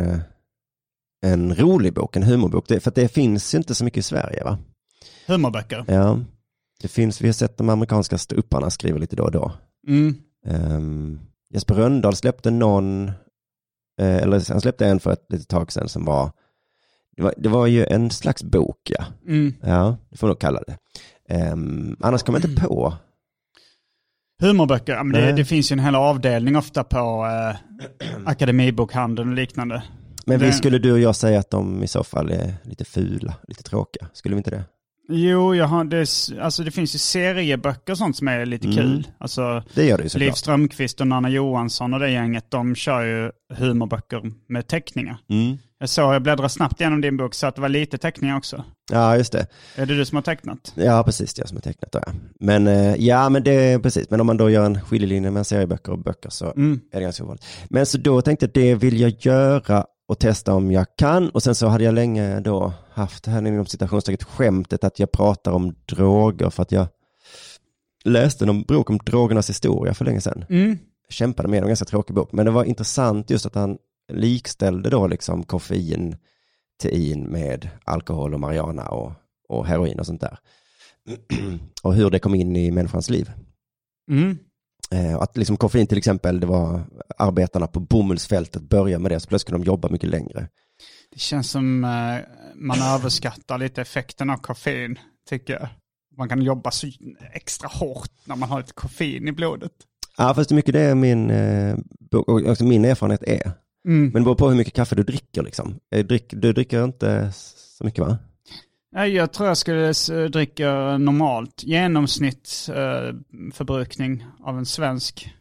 [1.26, 2.68] en rolig bok, en humorbok.
[2.68, 4.58] Det, för det finns ju inte så mycket i Sverige va?
[5.26, 5.84] Humorböcker.
[5.88, 6.18] Ja.
[6.82, 9.52] Det finns, vi har sett de amerikanska ståupparna skriva lite då och då.
[9.88, 10.14] Mm.
[10.46, 11.20] Um,
[11.54, 13.10] Jesper Rönndahl släppte någon,
[14.00, 16.30] eller han släppte en för ett litet tag sedan som var,
[17.16, 19.04] det var, det var ju en slags bok ja.
[19.28, 19.54] Mm.
[19.62, 20.76] Ja, det får man nog kalla det.
[21.34, 22.94] Ehm, annars kommer jag inte på.
[24.42, 27.56] Humorböcker, ja, men det, det finns ju en hel avdelning ofta på eh,
[28.26, 29.82] Akademibokhandeln och liknande.
[30.26, 32.84] Men Det- visst skulle du och jag säga att de i så fall är lite
[32.84, 34.08] fula, lite tråkiga?
[34.12, 34.64] Skulle vi inte det?
[35.12, 36.06] Jo, jag har, det,
[36.42, 39.06] alltså det finns ju serieböcker och sånt som är lite kul.
[39.18, 39.62] Alltså, Mm.
[39.74, 40.36] Det gör det ju Liv såklart.
[40.36, 45.18] Strömquist och Nanna Johansson och det gänget, de kör ju humorböcker med teckningar.
[45.30, 45.58] Mm.
[45.82, 48.64] Jag såg, jag bläddrade snabbt igenom din bok, så att det var lite teckningar också.
[48.92, 49.46] Ja, just det.
[49.76, 50.72] Är det du som har tecknat?
[50.74, 52.12] Ja, precis det som är tecknat ja.
[52.40, 54.10] Men eh, ja, men det är precis.
[54.10, 56.80] Men om man då gör en skiljelinje mellan serieböcker och böcker så Mm.
[56.92, 57.44] är det ganska ovanligt.
[57.70, 61.30] Men så då tänkte jag det vill jag göra och testa om jag kan.
[61.30, 65.52] Och sen så hade jag länge då haft här inom citationstecken skämtet att jag pratar
[65.52, 66.86] om droger för att jag
[68.04, 70.44] läste en bok om drogernas historia för länge sedan.
[70.48, 70.78] Mm.
[71.08, 72.32] Kämpade med en ganska tråkig bok.
[72.32, 73.78] Men det var intressant just att han
[74.12, 76.16] likställde då liksom koffein,
[76.82, 79.12] tein med alkohol och marijuana och,
[79.48, 80.38] och heroin och sånt där.
[81.82, 83.30] och hur det kom in i människans liv.
[84.10, 84.38] Mm.
[84.90, 86.82] Eh, att liksom koffein till exempel, det var
[87.18, 90.48] arbetarna på bomullsfältet började med det, så plötsligt kunde de jobba mycket längre.
[91.12, 92.16] Det känns som eh,
[92.54, 95.68] man överskattar lite effekten av koffein, tycker jag.
[96.16, 96.86] Man kan jobba så
[97.32, 99.72] extra hårt när man har lite koffein i blodet.
[100.16, 101.76] Ja, fast det är mycket det min, eh,
[102.26, 103.52] också min erfarenhet är.
[103.88, 104.02] Mm.
[104.02, 105.78] Men det beror på hur mycket kaffe du dricker liksom.
[105.94, 108.18] Eh, du dricker inte så mycket va?
[108.92, 111.62] Nej, Jag tror jag skulle s- dricka normalt.
[111.64, 113.14] Genomsnitt eh,
[114.40, 115.34] av en svensk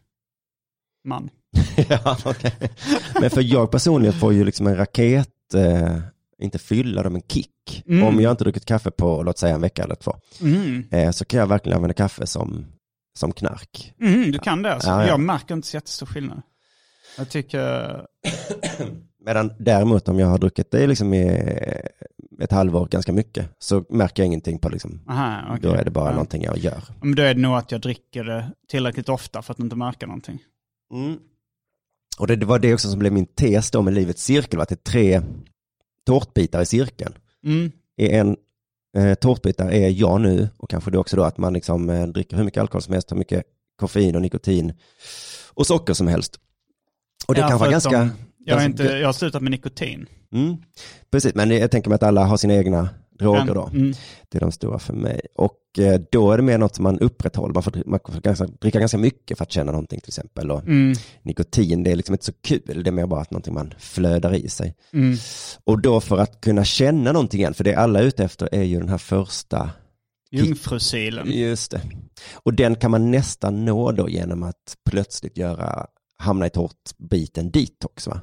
[1.08, 1.30] man.
[1.88, 2.52] ja, okej.
[3.20, 5.98] Men för jag personligen får ju liksom en raket, eh,
[6.42, 7.82] inte fylla dem, en kick.
[7.86, 8.06] Mm.
[8.06, 10.84] Om jag inte druckit kaffe på, låt säga en vecka eller två, Mm.
[10.90, 12.66] eh, så kan jag verkligen använda kaffe som,
[13.18, 13.94] som knark.
[14.00, 14.88] Mm, du kan det alltså.
[14.90, 15.08] Ja, ja.
[15.08, 16.42] Jag märker inte så jättestor skillnad.
[17.18, 18.06] Jag tycker...
[19.24, 21.42] Medan däremot om jag har druckit det liksom i
[22.40, 25.58] ett halvår ganska mycket, så märker jag ingenting på liksom, Aha, okej.
[25.62, 26.10] då är det bara Ja.
[26.10, 26.82] någonting jag gör.
[27.02, 30.06] Men då är det nog att jag dricker det tillräckligt ofta för att inte märka
[30.06, 30.38] någonting.
[32.18, 34.68] Och det, det var det också som blev min tes då med livets cirkel, att
[34.68, 35.22] det är tre
[36.06, 37.14] tårtbitar i cirkeln.
[37.44, 37.70] Mm.
[37.96, 38.36] I en
[38.96, 42.06] eh, tårtbit där är jag nu och kanske det också då att man liksom eh,
[42.06, 43.44] dricker hur mycket alkohol som helst, hur mycket
[43.76, 44.72] koffein och nikotin
[45.54, 46.40] och socker som helst.
[47.26, 48.10] Och det Ja, kan vara ganska...
[48.44, 50.06] Jag, har inte, jag har slutat med nikotin.
[50.32, 50.56] Mm.
[51.10, 53.66] Precis, men jag tänker mig att alla har sina egna droger då.
[53.74, 53.92] Mm.
[54.28, 55.20] Det är de stora för mig.
[55.36, 57.54] Och eh, då är det mer något man upprätthåller.
[57.54, 60.50] Man får, man får ganska, dricka ganska mycket för att känna någonting till exempel.
[60.50, 60.94] Och Mm.
[61.22, 62.82] nikotin, det är liksom inte så kul.
[62.84, 64.74] Det är mer bara att någonting man flödar i sig.
[64.92, 65.16] Mm.
[65.64, 68.62] Och då för att kunna känna någonting igen, för det alla är ute efter är
[68.62, 69.70] ju den här första
[70.32, 71.30] Jungfrusilen.
[71.32, 71.80] Just det.
[72.32, 75.86] Och den kan man nästan nå då genom att plötsligt göra,
[76.20, 78.20] hamna i tårtbiten detox va?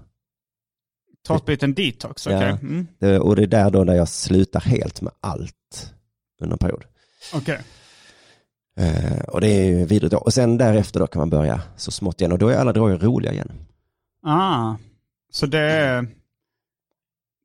[1.28, 2.38] Tårtbiten detox, okej.
[2.40, 2.46] Ja.
[2.48, 2.88] Mm.
[3.00, 5.94] Det- Och det är där då där jag slutar helt med allt
[6.42, 6.84] under en period.
[7.34, 7.60] Okej.
[8.80, 10.18] Eh, och det är ju vidrigt då.
[10.18, 12.98] Och sen därefter då kan man börja så smått igen och då är alla droger
[12.98, 13.52] roliga igen.
[14.24, 14.76] Ah,
[15.32, 16.08] så det är,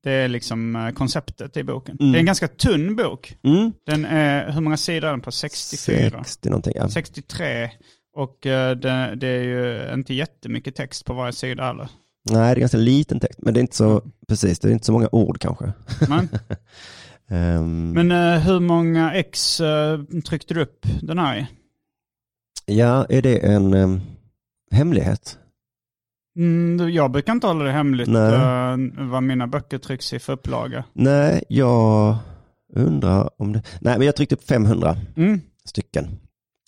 [0.03, 1.97] det är liksom eh, konceptet i boken.
[2.01, 2.13] Mm.
[2.13, 3.37] Det är en ganska tunn bok.
[3.43, 3.73] Mm.
[3.87, 5.33] Den är, hur många sidor är den på?
[5.33, 6.25] 64?
[6.25, 6.73] 60 någonting.
[6.77, 6.89] Ja.
[6.89, 7.71] 63.
[8.15, 11.89] Och eh, det, det är ju inte jättemycket text på varje sida heller.
[12.31, 14.87] Nej, det är ganska liten text, men det är inte så, precis, det är inte
[14.87, 15.73] så många ord kanske.
[16.09, 16.29] Men,
[17.29, 21.47] Ehm, men eh, hur många ex eh, tryckte du upp den här i?
[22.67, 24.01] Ja, är det en em,
[24.71, 25.39] hemlighet?
[26.37, 28.91] Mm, jag brukar inte hålla det hemligt Nej.
[28.99, 30.85] vad mina böcker trycks i för upplaga.
[30.93, 32.17] Nej, jag
[32.75, 33.63] undrar om det...
[33.81, 35.41] Nej, men jag tryckte upp 500 Mm.
[35.65, 36.09] stycken.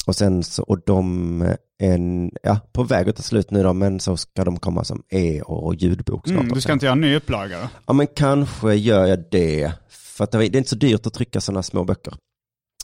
[0.07, 1.40] Och sen så, och de
[1.79, 5.03] är ja, på väg att ta slut nu då, men så ska de komma som
[5.11, 7.69] e och ljudbok snart Mm, du ska inte göra en ny upplaga då?
[7.87, 9.73] Ja, men kanske gör jag det.
[9.88, 12.14] För att det är inte så dyrt att trycka sådana små böcker.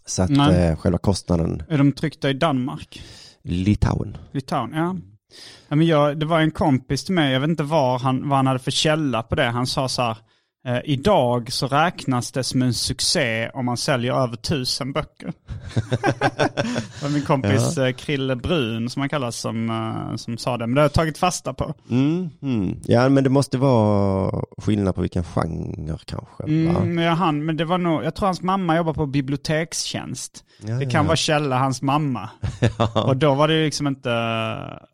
[0.06, 3.02] Så att eh, själva kostnaden, Är de tryckta i Danmark?
[3.42, 4.16] Litauen.
[4.32, 4.96] Litauen, ja.
[5.68, 8.38] ja men jag, det var en kompis till mig, jag vet inte var han, vad
[8.38, 9.44] han hade för källa på det.
[9.44, 10.16] Han sa så här,
[10.66, 15.32] eh, idag så räknas det som en succé om man säljer över tusen böcker.
[15.74, 20.66] det var min kompis eh, Krille Brun som han kallas som, eh, som sa det.
[20.66, 21.74] Men det har jag tagit fasta på.
[21.90, 22.80] Mm, mm.
[22.84, 26.44] Ja, men det måste vara skillnad på vilken genre kanske.
[26.44, 30.44] Mm, ja, han, men det var nog, jag tror hans mamma jobbar på bibliotekstjänst.
[30.60, 31.08] Ja, det ja, kan ja.
[31.08, 32.30] vara källa hans mamma.
[33.06, 34.86] Och då var det liksom inte uh,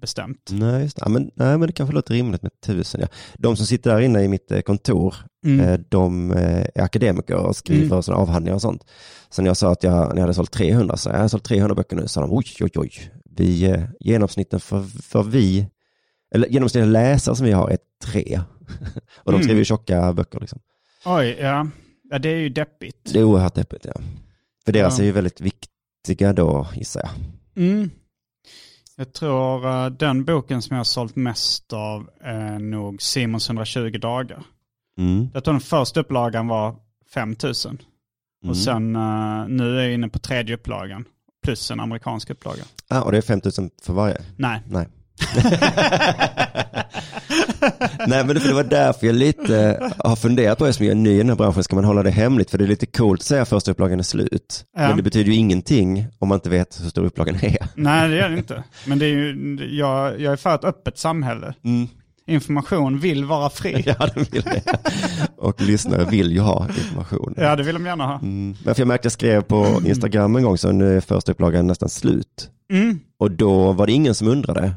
[0.00, 0.48] genrebestämt.
[0.52, 1.02] Nej, just det.
[1.04, 3.00] Ja, men, nej, men det kanske låter rimligt med tusen.
[3.00, 3.08] Ja.
[3.38, 5.60] De som sitter där inne i mitt eh, kontor, Mm.
[5.60, 8.84] eh, de eh, är akademiker och skriver sådana avhandlingar och sånt.
[9.30, 11.44] Så när jag sa att jag, när jag hade sålt 300, så jag hade sålt
[11.44, 12.90] 300 böcker nu, sa de oj, oj, oj.
[13.36, 15.66] Vi, genomsnitten för, för vi,
[16.34, 18.40] eller genomsnittet läsare som vi har är tre.
[19.16, 19.42] och de Mm.
[19.42, 20.58] skriver ju tjocka böcker liksom.
[21.04, 21.66] Oj, ja.
[22.10, 22.18] ja.
[22.18, 23.10] Det är ju deppigt.
[23.12, 23.92] Det är oerhört deppigt, ja.
[24.64, 25.02] För deras Ja.
[25.02, 27.10] är ju väldigt viktiga då, gissar jag.
[27.64, 27.90] Mm.
[29.00, 33.98] Jag tror eh, den boken som jag har sålt mest av är nog Simons 120
[33.98, 34.42] dagar.
[34.98, 35.28] Mm.
[35.34, 36.76] Jag tror den första upplagan var
[37.14, 37.78] 5000.
[38.48, 41.04] Och sen eh, nu är jag inne på tredje upplagan.
[41.42, 42.62] Plus en amerikansk upplaga.
[42.88, 44.18] Ah, och det är 5000 för varje?
[44.36, 44.62] Nej.
[44.68, 44.88] Nej.
[48.06, 50.96] Nej men det, det var därför jag lite har funderat på det som jag är
[50.96, 52.50] ny i den här branschen, ska man hålla det hemligt?
[52.50, 54.64] För det är lite coolt att säga första upplagan är slut.
[54.76, 54.88] Ja.
[54.88, 57.66] Men det betyder ju ingenting om man inte vet hur stor upplagan är.
[57.74, 58.64] Nej, det är det inte.
[58.86, 61.54] Men det är ju, jag, jag är för ett öppet samhälle.
[62.26, 63.82] Information vill vara fri.
[63.98, 64.76] Ja, det vill jag.
[65.36, 67.34] Och lyssnare vill ju ha information.
[67.36, 68.14] Ja, det vill de gärna ha.
[68.18, 68.56] Mm.
[68.64, 71.66] Men för jag märkte jag skrev på Instagram en gång så nu är första upplagan
[71.66, 72.50] nästan slut.
[72.72, 73.00] Mm.
[73.18, 74.72] Och då var det ingen som undrade.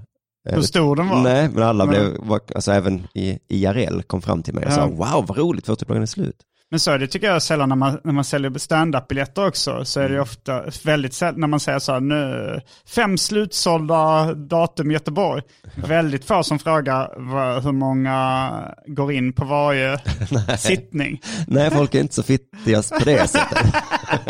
[0.49, 1.23] Hur stor den var?
[1.23, 4.75] Nej, men alla Men- blev, alltså även i IRL kom fram till mig och Ja.
[4.75, 6.35] sa wow vad roligt, första upplagan är slut.
[6.73, 9.85] Men så är det tycker jag sällan när man, när man säljer stand-up-biljetter också.
[9.85, 12.61] Så är det ju ofta väldigt sällan när man säger så här nu,
[12.95, 15.41] fem slutsålda datum i Göteborg.
[15.75, 18.51] Väldigt få som frågar vad, hur många
[18.87, 19.99] går in på varje
[20.57, 21.21] sittning.
[21.47, 23.73] Nej, folk är inte så fittigast på det sättet.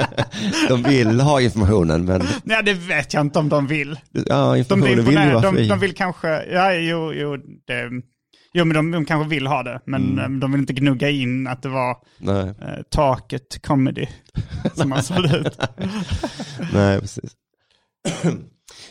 [0.67, 3.99] de vill ha informationen, men Nej, det vet jag inte om de vill.
[4.11, 7.89] ja, De informationen vill, vill ju vara de, de vill kanske, ja jo, jo, det,
[8.53, 9.79] jo men de, de kanske vill ha det.
[9.85, 10.33] Men Mm.
[10.33, 14.07] eh, de vill inte gnugga in att det var Nej, eh, taket comedy
[14.73, 15.59] som man sålde ut.
[16.73, 17.31] nej, precis.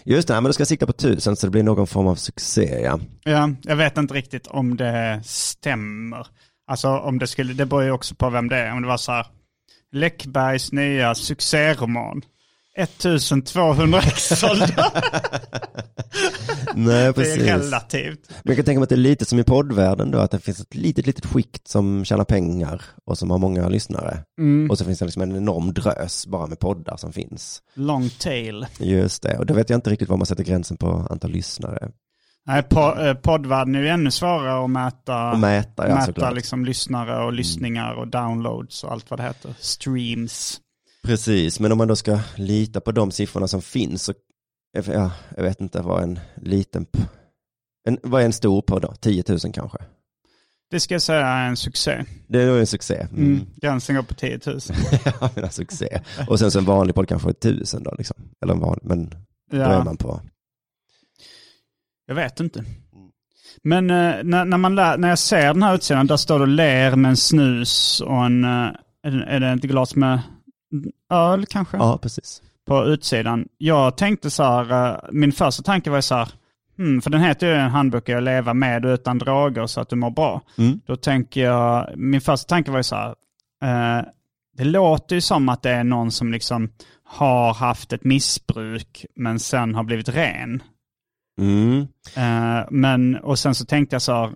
[0.05, 2.81] Just det, men du ska sikta på tusen så det blir någon form av succé,
[2.85, 2.99] ja.
[3.25, 6.27] Ja, jag vet inte riktigt om det stämmer.
[6.67, 8.73] Alltså om det skulle, det beror ju också på vem det är.
[8.73, 9.27] Om det var så här,
[9.93, 12.23] Läckbergs nya succéroman.
[12.77, 14.93] 1200 ex sålda.
[16.75, 17.43] Nej, Det precis.
[17.43, 18.21] är relativt.
[18.29, 20.39] Men jag kan tänka mig att det är lite som i poddvärlden då, att det
[20.39, 24.19] finns ett litet, litet skikt som tjänar pengar och som har många lyssnare.
[24.39, 24.71] Mm.
[24.71, 27.63] Och så finns det liksom en enorm drös bara med poddar som finns.
[27.75, 28.67] Long tail.
[28.79, 31.89] Just det, och då vet jag inte riktigt var man sätter gränsen på antal lyssnare.
[32.47, 35.31] Nej, po, eh, poddvärlden är ju ännu svårare att mäta.
[35.33, 36.35] Och mäta, ja mäta såklart.
[36.35, 39.55] liksom lyssnare och lyssningar och downloads och allt vad det heter.
[39.61, 40.59] Streams.
[41.03, 44.15] Precis, men om man då ska lita på de siffrorna som finns så,
[44.87, 46.87] ja, jag vet inte vad en liten,
[47.89, 48.95] en, vad är en stor podd då?
[49.01, 49.79] 10 000 kanske?
[50.71, 52.05] Det ska jag säga är en succé.
[52.29, 52.95] Det är en succé.
[52.95, 53.25] Mm.
[53.25, 53.47] Mm.
[53.57, 54.61] Gränsen går på 10 000.
[55.05, 56.01] ja, men en succé.
[56.29, 58.17] Och sen så en vanlig podd kanske är 1000 då liksom.
[58.43, 59.11] Eller en vanlig, men
[59.51, 60.21] då är Ja, man på.
[62.07, 62.65] jag vet inte.
[63.63, 66.47] Men eh, när, när, man lär, när jag ser den här utsidan, där står det
[66.47, 68.71] ler med en snus och en, eh,
[69.03, 70.21] är, är det ett glas med
[71.11, 71.77] öl kanske?
[71.77, 72.43] Ja, precis.
[72.67, 73.49] På utsidan.
[73.59, 76.29] Jag tänkte så här, eh, min första tanke var så här,
[76.77, 79.97] hmm, för den heter ju en handbok att leva med utan droger så att du
[79.97, 80.41] mår bra.
[80.59, 80.81] Mm.
[80.87, 83.15] Då tänker jag, min första tanke var ju så här,
[83.63, 84.05] eh,
[84.57, 86.69] det låter ju som att det är någon som liksom
[87.05, 90.63] har haft ett missbruk men sen har blivit ren.
[91.39, 91.81] Mm.
[92.17, 94.33] Eh, men, och sen så tänkte jag så här,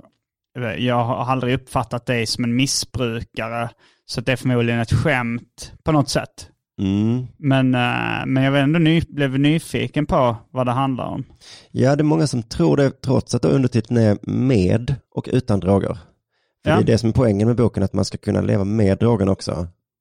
[0.79, 3.71] jag har aldrig uppfattat dig som en missbrukare,
[4.07, 6.51] så det är förmodligen ett skämt på något sätt.
[6.81, 7.27] Mm.
[7.39, 11.25] Men, eh, men jag ändå ny, blev nyfiken på vad det handlar om.
[11.71, 15.99] Ja, det är många som tror det trots att undertiteln är med och utan droger.
[16.65, 16.77] För Ja.
[16.77, 19.29] Det är det som är poängen med boken, att man ska kunna leva med drogen
[19.29, 19.53] också.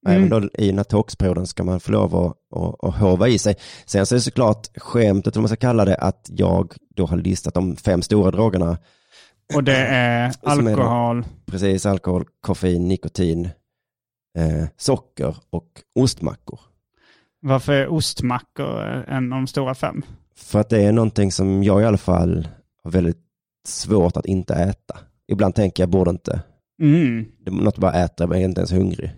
[0.07, 0.17] Mm.
[0.17, 3.37] Även då i den här talksperioden ska man få lov att, att, att hova i
[3.37, 3.55] sig.
[3.85, 7.17] Sen så är det såklart skämtet, om man ska kalla det, att jag då har
[7.17, 8.77] listat de fem stora drogerna.
[9.53, 11.25] Och det är Som är alkohol.
[11.45, 13.49] Precis, alkohol, koffein, nikotin,
[14.35, 16.59] eh, socker och ostmackor.
[17.41, 20.01] Varför är ostmackor en av de stora fem?
[20.35, 22.47] För att det är någonting som jag i alla fall
[22.83, 23.21] har väldigt
[23.67, 24.97] svårt att inte äta.
[25.27, 26.41] Ibland tänker jag, borde inte.
[26.81, 27.25] Mm.
[27.39, 29.11] Det är något bara men jag är inte ens hungrig.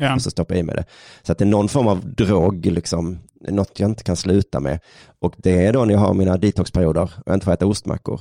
[0.00, 0.14] Ja.
[0.14, 0.84] Och så stoppar jag i mig det.
[1.22, 4.80] Så att det är någon form av drog, liksom, något jag inte kan sluta med.
[5.18, 8.20] Och det är då när jag har mina detoxperioder och jag inte får äta ostmackor.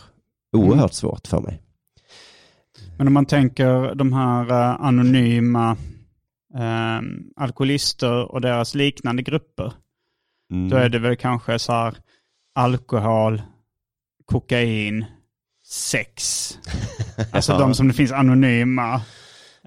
[0.58, 0.90] Oerhört Mm.
[0.90, 1.62] svårt för mig.
[2.98, 5.78] Men om man tänker de här eh, anonyma
[6.56, 7.02] eh,
[7.36, 9.74] alkoholister och deras liknande grupper.
[10.52, 10.70] Mm.
[10.70, 11.98] Då är det väl kanske så här
[12.56, 13.42] alkohol,
[14.26, 15.06] kokain,
[15.68, 16.52] sex.
[17.32, 17.60] Alltså Ja.
[17.60, 18.94] de som det finns anonyma.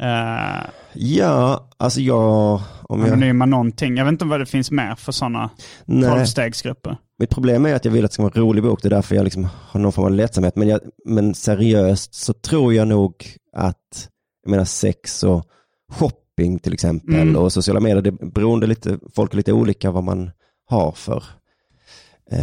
[0.00, 2.60] Eh, Ja, alltså jag...
[2.82, 3.96] Om jag anonyma någonting.
[3.96, 5.50] Jag vet inte vad det finns mer för sådana
[5.86, 6.96] tolvstegsgrupper.
[7.18, 8.90] Mitt problem är att jag vill att det ska vara en rolig bok, det är
[8.90, 10.56] därför jag liksom har någon form av lättsamhet.
[10.56, 13.14] Men, jag, men seriöst så tror jag nog
[13.56, 14.08] att,
[14.42, 15.44] jag menar sex och
[15.92, 16.18] shopping
[16.62, 17.36] till exempel Mm.
[17.36, 20.30] och sociala medier, det är beroende lite, folk är lite olika vad man
[20.66, 21.24] har för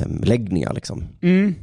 [0.06, 1.04] um, läggningar liksom.
[1.22, 1.56] Mm.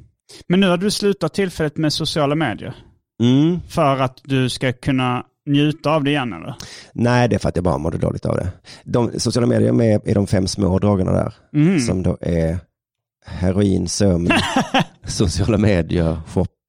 [0.48, 2.74] Men nu har du slutat tillfället med sociala medier.
[3.22, 3.60] Mm.
[3.68, 6.54] För att du ska kunna njuta av det igen eller?
[6.92, 8.48] Nej, det är för att jag bara mådde dåligt av det.
[8.84, 11.80] De, sociala medier är med i de fem små drogerna där, Mm.
[11.80, 12.58] som då är
[13.26, 14.28] heroin, sömn,
[15.06, 16.16] sociala medier,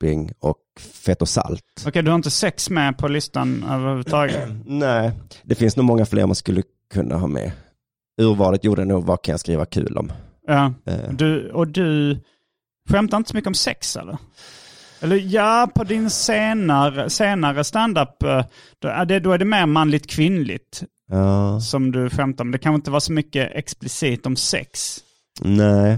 [0.04, 1.64] shopping och fett och salt.
[1.88, 4.50] Okej, du har inte sex med på listan överhuvudtaget?
[4.66, 5.12] Nej,
[5.44, 7.52] det finns nog många fler man skulle kunna ha med.
[8.22, 10.12] Urvalet gjorde nog vad kan jag skriva kul om.
[10.48, 10.74] Ja.
[10.86, 12.20] Eh, Du, och du
[12.90, 14.18] skämtar inte så mycket om sex eller?
[15.02, 18.46] Eller ja, på din senare, senare standup, eh,
[18.80, 22.52] då, är det, då är det mer manligt kvinnligt ja, som du skämtar om.
[22.52, 25.00] Det kan inte vara så mycket explicit om sex.
[25.42, 25.98] nej,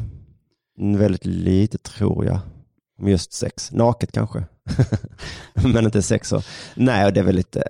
[0.78, 2.39] väldigt lite tror jag.
[3.00, 3.72] Om just sex.
[3.72, 4.43] Naket kanske.
[5.54, 6.41] Men inte sex så.
[6.76, 7.64] Nej, det är väl lite,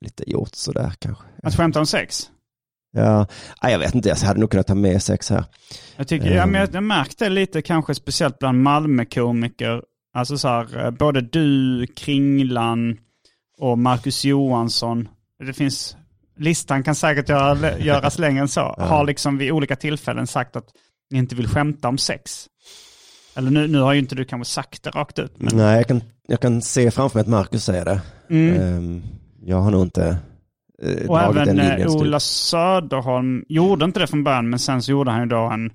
[0.00, 1.24] lite gjort sådär kanske.
[1.42, 2.30] Att skämta om sex.
[2.92, 3.26] Ja,
[3.62, 5.44] jag vet inte, jag hade nog kunnat ta med sex här.
[5.96, 6.50] Jag, tycker, ja, Ehm.
[6.50, 9.82] men jag, märkte lite kanske speciellt bland Malmö-komiker.
[10.14, 12.98] Alltså så här, eh, både du, Kringlan
[13.58, 15.08] och Marcus Johansson.
[15.44, 15.96] Det finns,
[16.36, 18.60] listan kan säkert göra, göras längre än så.
[18.78, 20.68] Har liksom vid olika tillfällen sagt att
[21.10, 22.46] ni inte vill skämta om sex.
[23.36, 25.32] Eller nu, nu har ju inte du kanske sagt det rakt ut.
[25.38, 28.00] Men, Nej, jag kan, jag kan se framför mig att Marcus säger det.
[28.30, 28.60] mm.
[28.62, 29.02] Ehm,
[29.44, 30.16] jag har nog inte
[30.82, 31.90] eh, Och dragit även den eh, linjen.
[31.90, 35.36] skulle- Ola Söderholm gjorde inte det från början, men sen så gjorde han ju då
[35.50, 35.70] en,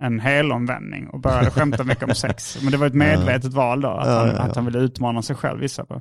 [0.00, 2.58] en helomvändning och började skämta mycket om sex.
[2.62, 4.40] Men det var ett medvetet val då, att, Ja, han, ja, ja.
[4.42, 6.00] att han ville utmana sig själv vissa på.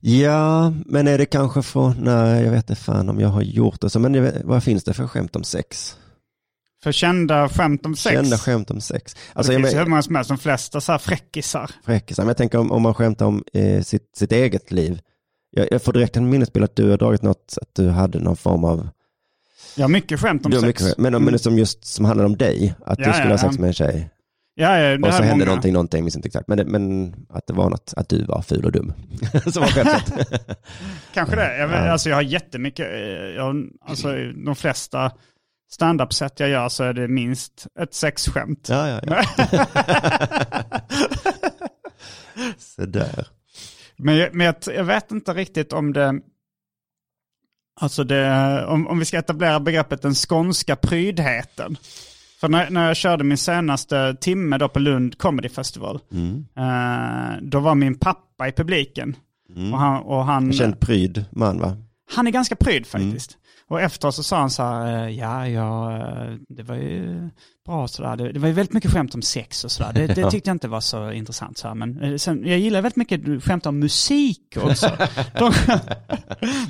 [0.00, 3.80] Ja, men är det kanske från, nej jag vet inte fan om jag har gjort
[3.80, 5.96] det så, men vad finns det för skämt om sex?
[6.82, 8.14] För kända skämt om sex.
[8.14, 9.16] Kända skämt om sex.
[9.32, 11.70] Alltså det jag finns ju hur men, många som helst, de flesta så här fräckisar.
[11.84, 15.00] fräckisar, men jag tänker om, om man skämtar om eh, sitt, sitt eget liv.
[15.50, 18.36] Jag, jag får direkt en minnesbild att du har dragit något, att du hade någon
[18.36, 18.88] form av,
[19.76, 20.62] Jag har mycket skämt om sex.
[20.64, 23.38] mycket, men, men som just som handlar om dig, att Ja, du skulle ja, ha
[23.38, 23.60] sex ja.
[23.60, 24.10] med en tjej.
[24.54, 25.44] Ja, ja, Och så hände många.
[25.44, 28.42] någonting, någonting, minns inte exakt, men, det, men att det var något, att du var
[28.42, 28.92] ful och dum.
[29.52, 29.68] så var.
[31.14, 31.58] Kanske det.
[31.58, 31.76] Jag, Ja.
[31.76, 33.00] alltså, jag har jättemycket, eh,
[33.36, 34.08] jag, alltså,
[34.46, 35.12] de flesta
[35.72, 38.68] standup-sätt jag gör så är det minst ett sexskämt.
[38.70, 39.66] ja, ja, ja.
[42.58, 43.26] så där.
[43.96, 46.14] Men, men jag, jag vet inte riktigt om det...
[47.80, 51.76] Alltså det, om, om vi ska etablera begreppet den skånska prydheten.
[52.40, 56.46] För när, när jag körde min senaste timme då på Lund Comedy Festival, Mm.
[56.56, 59.16] eh, då var min pappa i publiken.
[59.72, 61.76] Och han, och han, En känd pryd man va?
[62.14, 63.38] han är ganska pryd faktiskt.
[63.72, 67.28] Och efteråt så sa han så här, eh, ja, ja, eh, det var ju
[67.66, 68.16] bra sådär.
[68.16, 69.92] Det, det var ju väldigt mycket skämt om sex och sådär.
[69.92, 71.58] Det, det tyckte jag inte var så intressant.
[71.58, 71.74] Så här.
[71.74, 74.90] Men eh, sen, jag gillar väldigt mycket skämt om musik också.
[75.38, 75.52] De,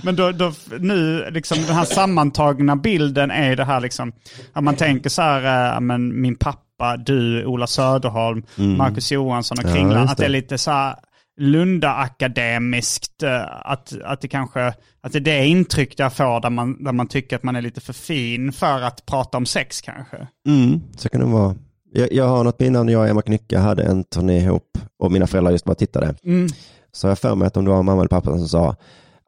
[0.02, 4.12] men då, då, nu, liksom den här sammantagna bilden är det här liksom,
[4.52, 5.40] att man tänker så här,
[5.74, 10.24] ja, men min pappa, du, Ola Söderholm, Marcus Johansson och Ja, Kringlan, just att det
[10.24, 10.94] är lite så här
[11.40, 16.84] Lunda-akademiskt, eh, att, att det kanske, att det är det intryck jag får där man,
[16.84, 20.28] där man tycker att man är lite för fin för att prata om sex kanske.
[20.46, 21.54] Mm, så kan det vara.
[21.92, 25.12] Jag, jag har något minne när jag och Emma Knycke hade en turné ihop och
[25.12, 26.14] mina föräldrar just bara tittade.
[26.24, 26.48] Mm.
[26.92, 28.76] Så jag för mig att om det var mamma eller pappa som sa,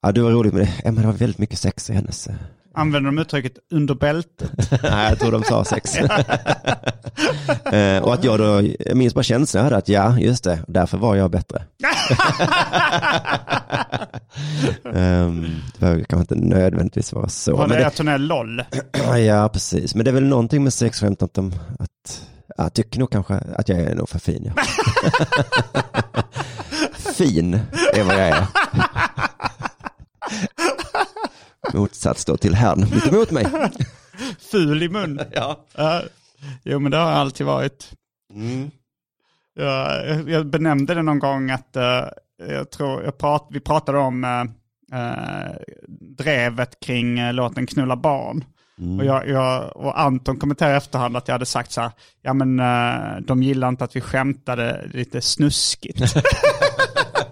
[0.03, 2.29] ja du var roligt med det, Emma det var väldigt mycket sex i hennes.
[2.75, 4.51] Eh." Använder de uttrycket under bältet?
[4.83, 5.99] Nej, jag tror de sa sex.
[7.65, 10.59] Eh, och att jag då, jag minns bara känslan jag hade att ja, just det,
[10.69, 11.63] därför var jag bättre.
[14.83, 17.57] um, det behöver kanske inte nödvändigtvis vara så.
[17.57, 18.63] Var det det, att hon är LOL?
[19.27, 19.95] Ja, precis.
[19.95, 22.23] Men det är väl någonting med sexskämt att de, att,
[22.57, 24.53] jag tycker nog kanske att jag är nog för fin.
[24.57, 24.63] Ja.
[27.15, 27.55] fin
[27.95, 28.47] är vad jag är.
[31.73, 33.47] Motsats då till herrn mitt emot mig.
[34.51, 35.21] Ful i mun?
[35.33, 35.65] Ja.
[35.75, 36.03] Ja.
[36.63, 37.93] Jo men det har jag alltid varit.
[38.35, 38.71] Mm.
[39.55, 42.05] Jag, jag benämnde det någon gång att eh,
[42.49, 44.41] jag tror, jag prat, vi pratade om eh,
[45.01, 45.53] eh,
[46.17, 48.45] drevet kring uh, låten Knulla barn.
[48.99, 51.91] Och, jag, jag, och Anton kommenterade i efterhand att jag hade sagt så här,
[52.23, 52.57] ja men
[53.27, 56.01] de gillar inte att vi skämtade lite snuskigt.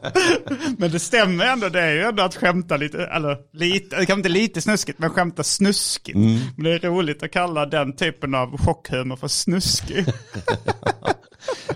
[0.78, 4.28] men det stämmer ändå, det är ju ändå att skämta lite, eller lite, kanske inte
[4.28, 6.16] lite snuskigt, men skämta snuskigt.
[6.56, 10.06] Men det är roligt att kalla den typen av chockhumor för snuskig.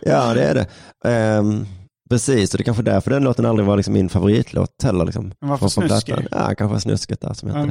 [0.02, 0.66] Ja, det är det.
[1.10, 1.66] Ehm,
[2.10, 5.04] precis, och det är kanske därför den låten aldrig var liksom min favoritlåt heller.
[5.04, 6.14] Liksom, Men varför från- från snuskig?
[6.14, 6.46] plattan.
[6.48, 7.66] Ja, kanske snusket där som heter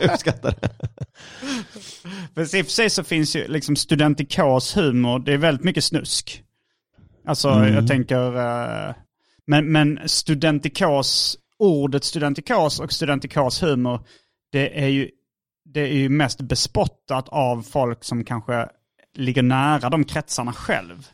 [0.00, 0.06] det.
[0.12, 0.68] Uppskattar det.
[2.58, 6.42] I och för sig så finns ju liksom studentikos humor, det är väldigt mycket snusk.
[7.26, 7.74] Alltså Mm.
[7.74, 8.94] jag tänker, eh,
[9.46, 14.00] men, men studentikos, ordet studentikos och studentikos humor,
[14.52, 15.10] det är ju,
[15.64, 18.68] det är ju mest bespottat av folk som kanske
[19.16, 21.08] ligger nära de kretsarna själv.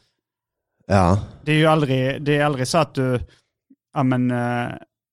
[0.87, 3.21] Ja, Det är ju aldrig, det är aldrig så att du,
[3.95, 4.69] ja men, eh,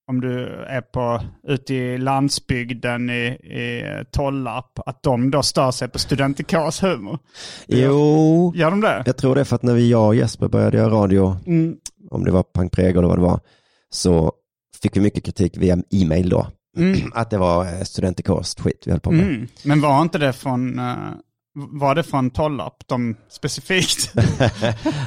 [0.09, 5.87] om du är på, ute i landsbygden i, i Tollarp, att de då stör sig
[5.89, 7.19] på studentikos humor.
[7.67, 9.03] jo, Gör de det?
[9.05, 11.77] jag tror det är för att när vi, jag och Jesper började göra radio, Mm.
[12.11, 13.39] Om det var Punk Prego eller vad det var,
[13.89, 14.31] så
[14.81, 16.47] fick vi mycket kritik via e-mail då.
[17.13, 19.25] Att det var eh, studentikost skit vi höll på med.
[19.27, 19.47] Mm.
[19.63, 20.95] Men var inte det från, eh,
[21.55, 24.11] var det från Tollarp, de specifikt?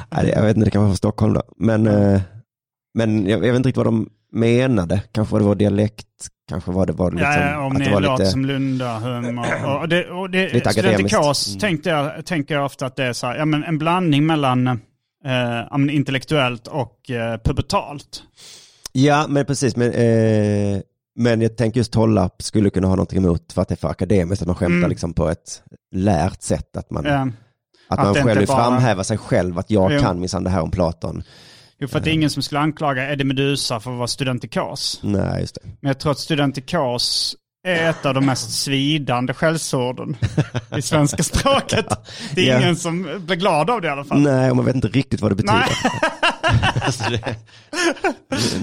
[0.09, 1.41] Nej, jag vet inte, det kan vara från Stockholm då.
[1.57, 2.21] Men, eh,
[2.93, 5.01] men jag, jag vet inte riktigt vad de menade.
[5.11, 6.07] Kanske var det vår dialekt,
[6.49, 8.31] kanske var det var liksom, ja, om att ni det var låter lite...
[8.31, 9.77] som Lundahumor.
[9.79, 11.09] Och, det, och det, Lite akademiskt.
[11.09, 11.59] studentikos Mm.
[11.59, 14.79] tänkte jag, tänker jag ofta att det är så här, ja, men en blandning mellan
[15.25, 15.31] eh,
[15.69, 18.23] ja, intellektuellt och eh, pubertalt.
[18.91, 19.75] Ja, men precis.
[19.75, 20.81] Men, eh,
[21.15, 23.89] men jag tänker just Tollarp skulle kunna ha någonting emot för att det är för
[23.89, 24.89] akademiskt, att man skämtar Mm.
[24.89, 25.63] liksom på ett
[25.95, 26.77] lärt sätt.
[26.77, 29.99] Att man, Eh, att att man själv vill bara- framhäva sig själv, att jag Jo.
[30.01, 31.23] kan minsann det här om Platon.
[31.79, 34.99] jo, för att det är ingen som skulle anklaga Eddie Meduza för att vara studentikos.
[35.03, 35.61] Nej, just det.
[35.63, 40.17] Men jag tror att studentikos är ett av de mest svidande skällsorden
[40.77, 41.85] i svenska språket.
[42.35, 42.59] Det är Ja.
[42.61, 44.21] ingen som blir glad av det i alla fall.
[44.21, 45.53] Nej, och man vet inte riktigt vad det betyder.
[45.53, 46.01] Nej.
[46.85, 47.35] Alltså det...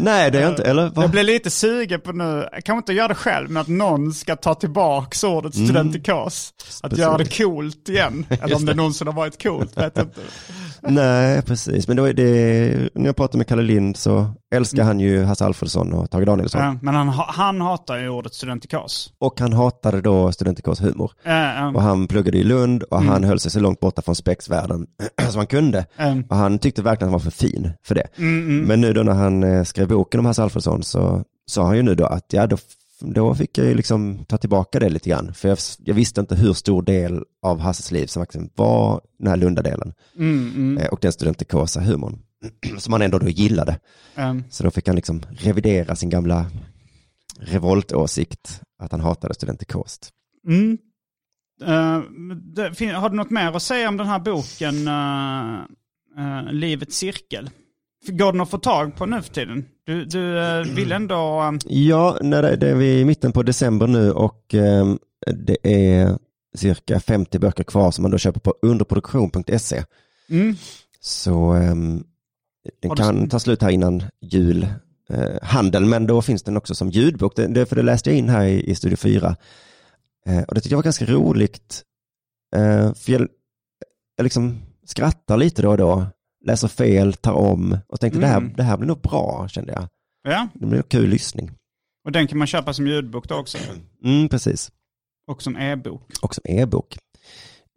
[0.01, 0.63] Nej, det är jag inte.
[0.63, 0.83] Eller?
[0.83, 1.11] Jag vad?
[1.11, 4.37] blir lite sugen på nu, jag kan inte göra det själv, men att någon ska
[4.37, 5.67] ta tillbaka ordet Mm.
[5.69, 6.53] studentikos.
[6.83, 8.27] Att göra det coolt igen.
[8.43, 10.21] Eller om det någonsin har varit coolt, vet jag inte.
[10.93, 11.89] Nej, precis.
[11.89, 15.45] Men det var det, när jag pratade med Kalle Lind så älskar han ju Hasse
[15.45, 16.61] Alfredsson och Tage Danielsson.
[16.63, 19.13] Ja, men han, ha- han hatar ju ordet studentikos.
[19.21, 21.13] Och han hatade då studentikos humor.
[21.25, 23.09] Eh, Och han pluggade i Lund och Mm.
[23.13, 24.87] han höll sig så långt borta från spexvärlden
[25.31, 25.87] som han kunde.
[25.97, 28.07] eh, Och han tyckte verkligen att han var för fin för det.
[28.19, 28.65] mm, mm.
[28.65, 31.83] Men nu då när han eh, skrev boken om Hasse Alfredsson så sa han ju
[31.83, 32.57] nu då att ja, då,
[33.01, 35.35] då fick jag ju liksom ta tillbaka det lite grann.
[35.35, 39.29] För jag, jag visste inte hur stor del av Hasses liv som verkligen var den
[39.29, 39.93] här Lundadelen.
[40.17, 42.19] Mm, mm, Eh, Och den studentikosa humorn.
[42.79, 43.79] Som han ändå då gillade.
[44.17, 44.35] eh.
[44.51, 46.47] Så då fick han liksom revidera sin gamla
[47.41, 50.11] revoltåsikt att han hatade studentikost.
[50.49, 50.79] Mm.
[52.55, 55.55] Det, fin- har du något mer att säga om den här boken, eh,
[56.47, 57.51] eh, Livets cirkel?
[58.07, 59.65] Går den att få tag på nu för tiden?
[59.85, 61.41] Du, du eh, vill ändå...
[61.43, 64.95] eh, Ja, när det, är vi i mitten på december nu och eh,
[65.27, 66.19] det är
[66.57, 69.85] cirka 50 böcker kvar som man då köper på underproduktion.se.
[70.31, 70.57] mm,
[71.01, 72.01] Så eh, den
[72.81, 74.67] du- kan ta slut här innan jul.
[75.11, 77.37] Eh, handel, men då finns den också som ljudbok.
[77.37, 79.37] Det, det, för det läste jag in här i, i Studio 4.
[80.27, 81.83] Eh, och det tyckte jag var ganska roligt.
[82.57, 83.29] Eh, för jag,
[84.17, 86.07] jag liksom skrattar lite då och då,
[86.49, 88.53] läser fel, tar om och tänkte det, här, Mm.
[88.57, 89.89] det här blir nog bra, kände jag.
[90.29, 91.51] ja, Det blir nog kul lyssning.
[92.05, 93.59] och den kan man köpa som ljudbok då också.
[94.05, 94.71] Mm, precis.
[95.31, 96.03] Och som e-bok.
[96.23, 96.97] Och som e-bok.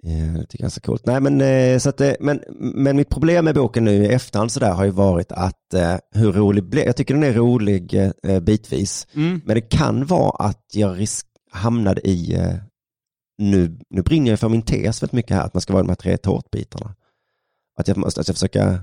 [0.03, 1.05] Eh, Det tycker jag är så coolt.
[1.05, 4.51] Nej, men, eh, så att, eh, men, men mitt problem med boken nu i efterhand
[4.51, 5.57] så där har ju varit att
[6.15, 7.95] hur rolig blev, jag tycker den är rolig
[8.41, 9.41] bitvis, Mm.
[9.45, 12.37] men det kan vara att jag risk, hamnade i,
[13.37, 15.89] nu, nu brinner jag för min tes väldigt mycket här, att man ska vara de
[15.89, 16.95] här tre tårtbitarna.
[17.79, 18.79] Att jag måste, att jag försöka,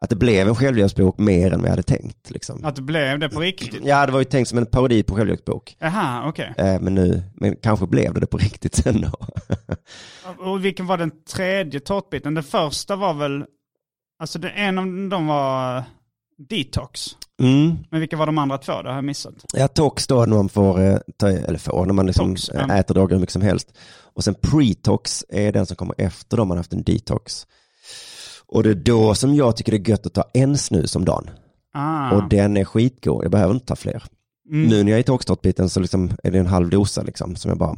[0.00, 2.30] att det blev en självhjälpsbok mer än vad jag hade tänkt.
[2.30, 2.64] Liksom.
[2.64, 3.80] Att det blev det på riktigt?
[3.84, 5.76] Ja, det var ju tänkt som en parodi på självhjälpsbok.
[5.78, 6.54] Jaha, okej.
[6.58, 9.12] Eh, men nu, men kanske blev det det på riktigt sen då.
[10.38, 12.34] Och vilken var den tredje tårtbiten?
[12.34, 13.44] Den första var väl,
[14.18, 15.84] alltså det, en av dem var
[16.48, 17.16] detox.
[17.42, 17.76] Mm.
[17.90, 18.82] Men vilka var de andra två?
[18.82, 19.34] Det har jag missat.
[19.52, 22.64] Ja, tox då när man får, eh, ta, eller får, när man liksom Tox, eh,
[22.68, 22.74] ja.
[22.74, 23.72] äter droger hur mycket som helst.
[24.14, 27.46] Och sen pretox är den som kommer efter då man haft en detox.
[28.52, 31.04] Och det är då som jag tycker det är gött att ta en snus om
[31.04, 31.30] dagen.
[31.74, 32.10] Ah.
[32.16, 34.02] Och den är skitgod, jag behöver inte ta fler.
[34.50, 34.68] Mm.
[34.68, 37.48] Nu när jag är i toxtårtbiten så liksom är det en halv dosa liksom som
[37.48, 37.76] jag bara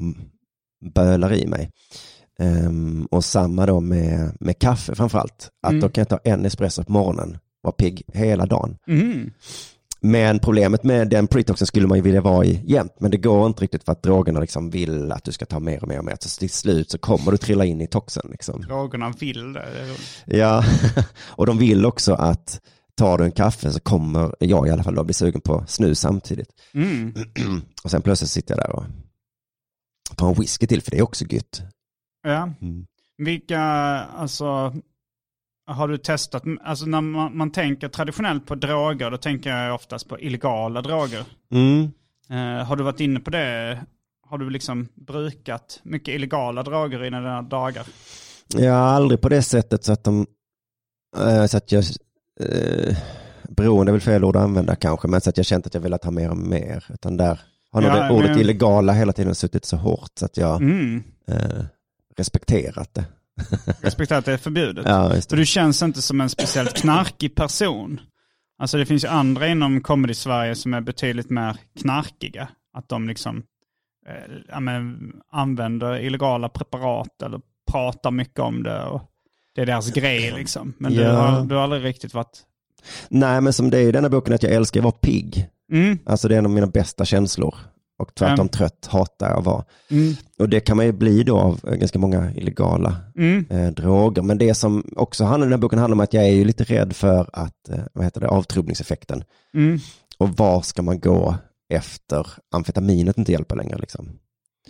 [0.95, 1.71] bölar i mig.
[2.39, 5.51] Ehm, och samma då med, med kaffe framförallt.
[5.63, 5.81] Att Mm.
[5.81, 8.77] då kan jag ta en espresso på morgonen, vara pigg hela dagen.
[8.89, 9.31] Mm.
[10.07, 13.47] Men problemet med den pretoxen skulle man ju vilja vara i jämt, men det går
[13.47, 16.05] inte riktigt för att drogerna liksom vill att du ska ta mer och mer och
[16.05, 16.17] mer.
[16.21, 18.29] Så till slut så kommer du trilla in i toxen.
[18.31, 18.61] Liksom.
[18.61, 19.97] Drogerna vill det.
[20.27, 20.65] Ja,
[21.27, 22.61] och de vill också att
[22.95, 26.01] tar du en kaffe så kommer jag i alla fall då bli sugen på snus
[26.01, 26.49] samtidigt.
[26.75, 27.15] Mm.
[27.85, 28.85] Och sen plötsligt sitter jag där och
[30.17, 31.63] tar en whisky till, för det är också gött.
[32.23, 32.53] Ja.
[32.61, 32.87] Mm.
[33.19, 33.61] Vilka,
[34.17, 34.75] alltså,
[35.67, 40.09] har du testat, alltså när man, man tänker traditionellt på droger, då tänker jag oftast
[40.09, 41.25] på illegala droger.
[41.53, 41.91] Mm.
[42.31, 43.81] Eh, har du varit inne på det?
[44.27, 47.87] Har du liksom brukat mycket illegala droger i dina dagar?
[48.57, 50.27] Jag har aldrig på det sättet så att de,
[51.17, 51.85] eh, så att jag,
[52.41, 52.97] eh,
[53.49, 55.81] beroende är väl fel ord att använda kanske, men så att jag känt att jag
[55.81, 56.85] velat ha mer och mer.
[56.89, 57.41] Utan där
[57.71, 60.63] har nog Ja, det ordet men- illegala hela tiden suttit så hårt så att jag
[60.63, 61.03] Mm.
[61.29, 61.65] eh,
[62.17, 63.05] respekterat det.
[63.81, 64.87] Respekterar att det är förbjudet.
[64.89, 65.37] Ja, det.
[65.37, 68.01] du känns inte som en speciellt knarkig person.
[68.59, 72.49] Alltså det finns ju andra inom comedy-Sverige som är betydligt mer knarkiga.
[72.77, 73.43] Att de liksom
[74.09, 77.41] eh, men, använder illegala preparat eller
[77.73, 78.85] pratar mycket om det.
[78.85, 79.03] Och
[79.55, 80.75] det är deras grej liksom.
[80.79, 81.13] Men du, Ja.
[81.13, 82.43] har, du har aldrig riktigt varit...
[83.09, 85.49] Nej, men som det är i denna boken att jag älskar att vara pigg.
[85.73, 85.99] Mm.
[86.07, 87.55] Alltså det är en av mina bästa känslor.
[87.99, 88.49] Och tvärtom Mm.
[88.49, 89.65] trött hatar jag att vara.
[89.91, 90.15] Mm.
[90.39, 93.47] Och det kan man ju bli då av eh, ganska många illegala Mm.
[93.51, 94.23] eh, droger.
[94.23, 96.65] Men det som också handlar, den här boken handlar om att jag är ju lite
[96.65, 99.25] rädd för att, eh, vad heter det, avtrubbningseffekten.
[99.55, 99.79] Mm.
[100.19, 101.35] Och var ska man gå
[101.69, 104.09] efter amfetaminet inte hjälper längre liksom.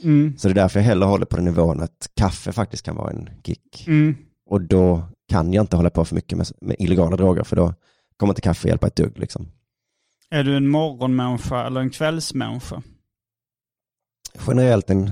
[0.02, 0.34] Mm.
[0.38, 3.10] Så det är därför jag hellre håller på den nivån att kaffe faktiskt kan vara
[3.10, 3.84] en kick.
[3.86, 4.16] Mm.
[4.50, 7.74] Och då kan jag inte hålla på för mycket med, med illegala droger för då
[8.16, 9.46] kommer inte kaffe hjälpa ett dugg liksom.
[10.30, 12.82] Är du en morgonmänniska eller en kvällsmänniska?
[14.46, 15.10] Generellt en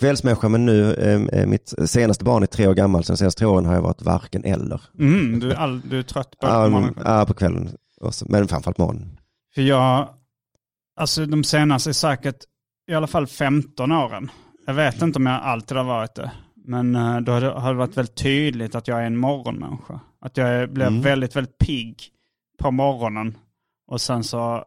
[0.00, 3.38] kvällsmänniska men nu, eh, eh, mitt senaste barn är tre år gammal så de senaste
[3.38, 4.80] tre åren har jag varit varken eller.
[4.98, 6.94] Mm, du, är all, du är trött på morgonen.
[7.04, 7.68] ja, på kvällen
[8.00, 9.20] också, men framförallt morgonen.
[9.54, 10.08] För jag,
[11.00, 12.36] alltså de senaste säkert
[12.90, 14.30] i alla fall 15 åren.
[14.66, 16.30] Jag vet inte om jag alltid har varit det.
[16.64, 20.00] Men eh, då har det, varit väldigt tydligt att jag är en morgonmänniska.
[20.20, 21.00] Att jag är, blir Mm.
[21.02, 22.02] väldigt, väldigt pigg
[22.58, 23.38] på morgonen.
[23.86, 24.64] Och sen så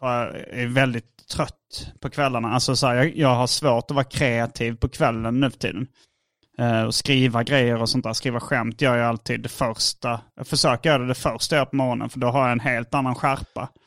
[0.00, 2.48] är väldigt trött på kvällarna.
[2.52, 5.86] Alltså så här, jag, jag har svårt att vara kreativ på kvällen nu för tiden.
[6.58, 8.12] Eh, och skriva grejer och sånt där.
[8.12, 10.20] Skriva skämt gör jag alltid det första.
[10.36, 12.08] Jag försöker göra det det första jag gör på morgonen.
[12.08, 13.68] För då har jag en helt annan skärpa.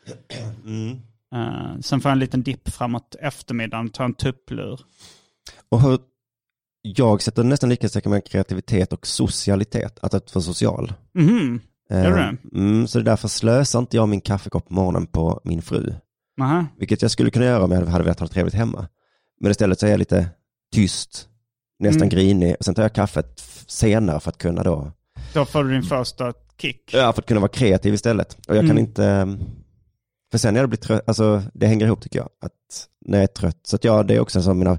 [1.36, 4.80] Eh, sen får jag en liten dipp framåt eftermiddagen, tar en tupplur.
[5.70, 6.00] Och hur,
[6.82, 10.94] jag sätter nästan likhetstecken med kreativitet och socialitet, att att vara social.
[11.14, 11.60] Mhm,
[11.92, 12.38] Eh, Gör du det?
[12.60, 15.94] Mm, så det är därför slösar inte jag min kaffekopp på morgonen på min fru.
[16.42, 16.66] Nähä.
[16.78, 18.88] Vilket jag skulle kunna göra om jag hade velat ha det trevligt hemma.
[19.42, 20.30] Men istället så är jag lite
[20.74, 21.28] tyst,
[21.80, 22.10] nästan Mm.
[22.10, 22.56] grinig.
[22.60, 24.92] Och sen tar jag kaffet senare för att kunna då,
[25.34, 26.89] Då får du din första kick.
[26.94, 28.38] ja, för att kunna vara kreativ istället.
[28.48, 28.78] Och jag kan Mm.
[28.78, 29.38] inte,
[30.32, 33.24] för sen när jag blir trött, alltså det hänger ihop tycker jag, att när jag
[33.24, 33.60] är trött.
[33.64, 34.72] Så att ja, det är också som mina,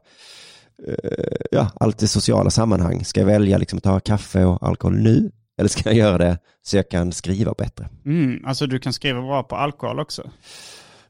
[0.89, 3.05] eh, ja, allt i sociala sammanhang.
[3.05, 5.31] Ska jag välja liksom att ta kaffe och alkohol nu?
[5.59, 7.89] Eller ska jag göra det så jag kan skriva bättre?
[8.05, 10.31] Mm, alltså du kan skriva bra på alkohol också.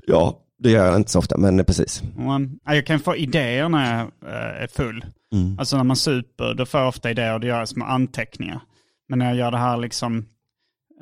[0.06, 2.02] Ja, det gör jag inte så ofta, men precis.
[2.16, 5.04] Man, ja, jag kan få idéer när jag eh, är full.
[5.32, 5.58] Mm.
[5.58, 8.60] Alltså när man super, då får jag ofta idéer och det gör jag små anteckningar.
[9.08, 10.26] Men när jag gör det här liksom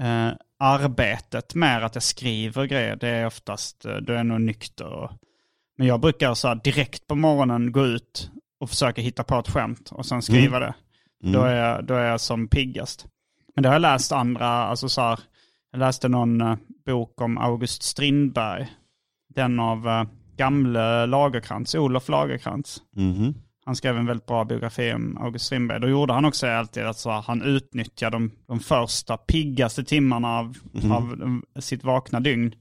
[0.00, 0.28] eh,
[0.58, 4.86] arbetet med att jag skriver grejer, det är oftast, eh, då är jag nog nykter.
[4.86, 5.10] Och,
[5.78, 8.30] men jag brukar så direkt på morgonen gå ut
[8.60, 10.74] och försöka hitta på ett skämt och sen skriva det.
[11.22, 13.06] Då, är jag, då är jag som piggast.
[13.54, 15.20] Men det har jag läst andra, alltså så här,
[15.72, 18.68] jag läste någon eh, bok om August Strindberg.
[19.34, 20.02] Den av uh,
[20.36, 22.82] gamle Lagerkrantz, Olof Lagerkrantz.
[22.96, 23.34] Mhm.
[23.64, 25.80] Han skrev en väldigt bra biografi om August Strindberg.
[25.80, 30.56] Då gjorde han också alltid att så han utnyttjade de, de första piggaste timmarna av,
[30.92, 32.54] av de- sitt vakna dygn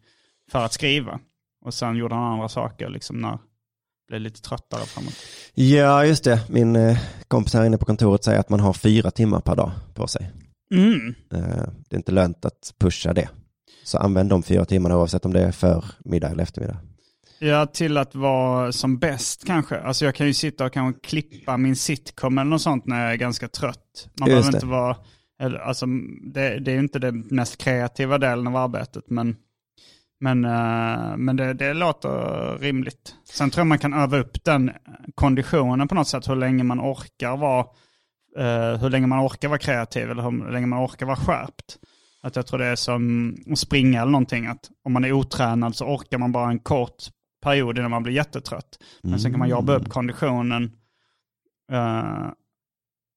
[0.51, 1.19] för att skriva.
[1.65, 3.37] Och sen gjorde han andra saker liksom när det
[4.07, 5.13] blev lite tröttare framåt.
[5.53, 6.41] Ja, just det.
[6.49, 6.97] Min eh,
[7.27, 10.31] kompis här inne på kontoret säger att man har fyra timmar per dag på sig.
[10.73, 11.07] Mm.
[11.33, 13.29] Eh, det är inte lönt att pusha det.
[13.89, 16.77] Så använd de fyra timmarna oavsett om det är förmiddag eller eftermiddag.
[17.39, 19.79] Ja, till att vara som bäst kanske.
[19.79, 23.11] Alltså jag kan ju sitta och kanske klippa min sitcom eller något sånt när jag
[23.11, 24.09] är ganska trött.
[24.19, 24.57] Man Just behöver det.
[24.57, 24.95] inte vara,
[25.41, 25.85] eller, alltså
[26.33, 29.35] det, det är ju inte den mest kreativa delen av arbetet, men,
[30.19, 33.15] men, eh, men det, det låter rimligt.
[33.33, 34.71] Sen tror jag man kan öva upp den
[35.15, 37.65] konditionen på något sätt, hur länge man orkar vara,
[38.37, 41.77] eh, hur länge man orkar vara kreativ eller hur länge man orkar vara skärpt.
[42.21, 45.75] Att jag tror det är som att springa eller någonting, att om man är otränad
[45.75, 47.03] så orkar man bara en kort
[47.43, 48.79] period innan man blir jättetrött.
[49.01, 50.71] Men sen kan man jobba upp konditionen
[51.71, 52.27] eh,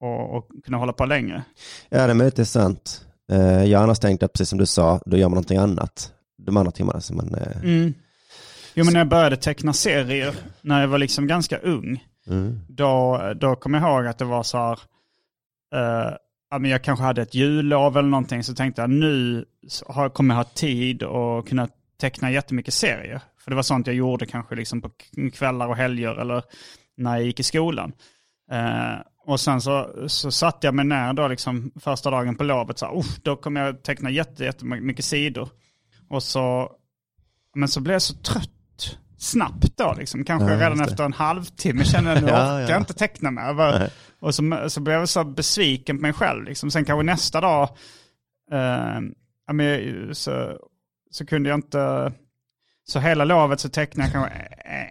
[0.01, 1.45] och, och kunna hålla på längre.
[1.89, 3.07] Ja, det är möjligt det är sant.
[3.33, 6.13] Eh, jag har annars tänkt att precis som du sa, då gör man någonting annat.
[6.39, 7.35] De andra timmarna som man...
[7.35, 7.95] Eh, Mm.
[8.75, 12.61] Jo men när jag började teckna serier, när jag var liksom ganska ung, mm.
[12.69, 14.79] då, då kom jag ihåg att det var så här,
[15.75, 16.15] eh,
[16.53, 19.45] ja, men jag kanske hade ett jullov eller någonting, så tänkte jag nu
[19.87, 21.69] har, kommer jag ha tid och kunna
[22.01, 23.21] teckna jättemycket serier.
[23.39, 24.91] För det var sånt jag gjorde kanske liksom på
[25.33, 26.43] kvällar och helger eller
[26.97, 27.93] när jag gick i skolan.
[28.51, 28.95] Eh,
[29.27, 32.87] och sen så, så satte jag mig ner då liksom första dagen på lovet, så
[32.87, 35.49] här, då kommer jag teckna jätte, jättemycket sidor.
[36.09, 36.71] Och så,
[37.55, 40.25] men så blev jag så trött snabbt då liksom.
[40.25, 42.69] Kanske Ja, redan efter en halvtimme kände jag nu Ja, orkar ja.
[42.71, 43.43] jag inte teckna mer.
[43.43, 43.55] Jag
[44.21, 46.45] Och så, så blev jag så besviken på mig själv.
[46.45, 46.71] Liksom.
[46.71, 47.69] Sen kanske nästa dag
[48.53, 49.01] eh,
[49.61, 50.59] jag- så,
[51.11, 52.13] så kunde jag inte...
[52.85, 54.39] Så hela lovet så tecknade jag kanske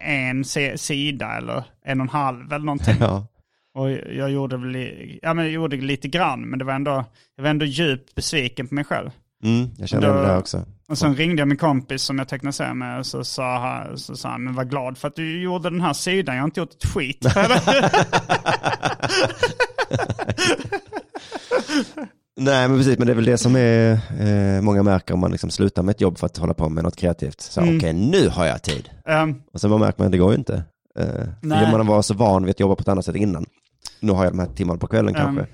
[0.04, 2.96] en se- sida eller en och en halv eller någonting.
[3.00, 3.26] Ja.
[3.74, 4.76] Och jag gjorde, väl,
[5.22, 7.04] ja, men jag gjorde lite grann, men det var ändå,
[7.36, 9.10] jag var ändå djupt besviken på mig själv.
[9.42, 10.64] Mm, jag känner igen det där också.
[10.88, 13.98] Och sen ringde jag min kompis som jag tecknade serier med och så sa, han-
[13.98, 16.46] så sa han, men var glad för att du gjorde den här sidan, jag har
[16.48, 17.26] inte gjort ett skit.
[22.36, 25.30] Nej men precis, men det är väl det som är, eh, många märker om man
[25.32, 27.40] liksom slutar med ett jobb för att hålla på med något kreativt.
[27.40, 27.76] Så Mm.
[27.76, 28.90] okej, nu har jag tid.
[29.08, 30.64] Ehm, Och sen man märker man att det går ju inte.
[30.98, 31.06] Eh,
[31.40, 31.70] Nej.
[31.70, 33.46] för man var så van vid att jobba på ett annat sätt innan.
[34.00, 35.46] Nu har jag de här timmarna på kvällen Ehm, kanske.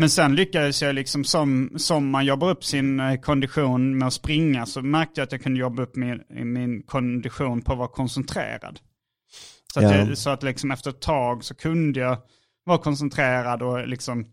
[0.00, 4.14] Men sen lyckades jag liksom som, som man jobbar upp sin eh, kondition med att
[4.14, 7.88] springa så märkte jag att jag kunde jobba upp min, min kondition på att vara
[7.88, 8.80] koncentrerad.
[9.74, 9.96] Så att, Ja.
[9.96, 12.16] jag, så att liksom efter ett tag så kunde jag
[12.64, 14.26] vara koncentrerad och liksom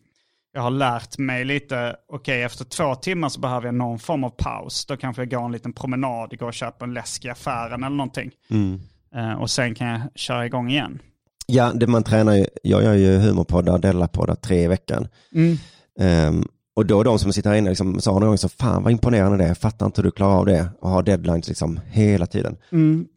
[0.53, 4.29] jag har lärt mig lite, okej efter två timmar så behöver jag någon form av
[4.29, 4.85] paus.
[4.85, 7.95] Då kanske jag går en liten promenad, går och köper en läsk i affären eller
[7.95, 8.31] någonting.
[8.49, 8.79] Mm.
[9.15, 10.99] Eh, och sen kan jag köra igång igen.
[11.47, 15.07] Ja, det man tränar ju, jag gör ju humorpoddar, Della-poddar tre i veckan.
[15.35, 15.57] Mm.
[15.99, 18.91] Ehm, och då de som sitter här inne liksom sa någon gång så fan vad
[18.91, 21.79] imponerande det är, jag fattar inte hur du klarar av det och har deadlines liksom
[21.85, 22.57] hela tiden.
[22.71, 23.07] Mm.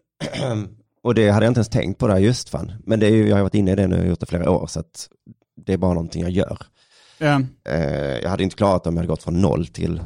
[1.02, 2.72] och det hade jag inte ens tänkt på där just fan.
[2.86, 4.50] Men det är ju, jag har varit inne i det nu och gjort det flera
[4.50, 5.08] år så att
[5.66, 6.58] det är bara någonting jag gör.
[7.18, 10.00] Eh, Eh, jag hade inte klarat det om jag hade gått från noll till,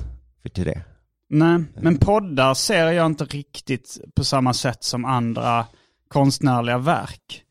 [0.53, 0.83] till det.
[1.29, 5.67] Nej, men poddar ser jag inte riktigt på samma sätt som andra
[6.09, 7.45] konstnärliga verk.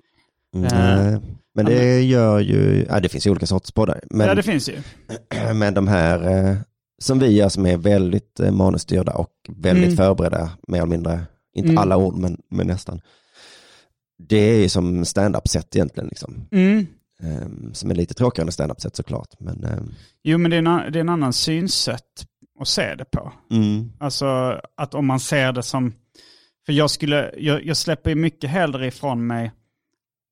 [0.54, 0.66] Mm,
[1.14, 1.20] Eh,
[1.56, 3.99] men det gör ju, ja, det finns ju olika sorters poddar.
[4.10, 4.78] Men, ja, det finns ju.
[5.54, 6.56] men de här eh,
[7.01, 9.97] som vi gör som är väldigt eh, manusstyrda och väldigt Mm.
[9.97, 11.22] förberedda, mer eller mindre,
[11.56, 11.78] inte Mm.
[11.78, 13.01] alla ord men, men nästan.
[14.30, 16.47] Det är ju som stand-up-sätt egentligen, liksom.
[16.51, 16.86] Mm.
[17.24, 19.30] Ehm, som är lite tråkigare än stand-up-sätt såklart.
[19.39, 19.91] Men, ehm,
[20.24, 22.26] Jo, men det är, en, det är en annan synsätt
[22.60, 23.32] att se det på.
[23.51, 24.26] mm, Alltså
[24.78, 25.93] att om man ser det som...
[26.66, 29.51] För jag skulle, jag, jag släpper ju mycket hellre ifrån mig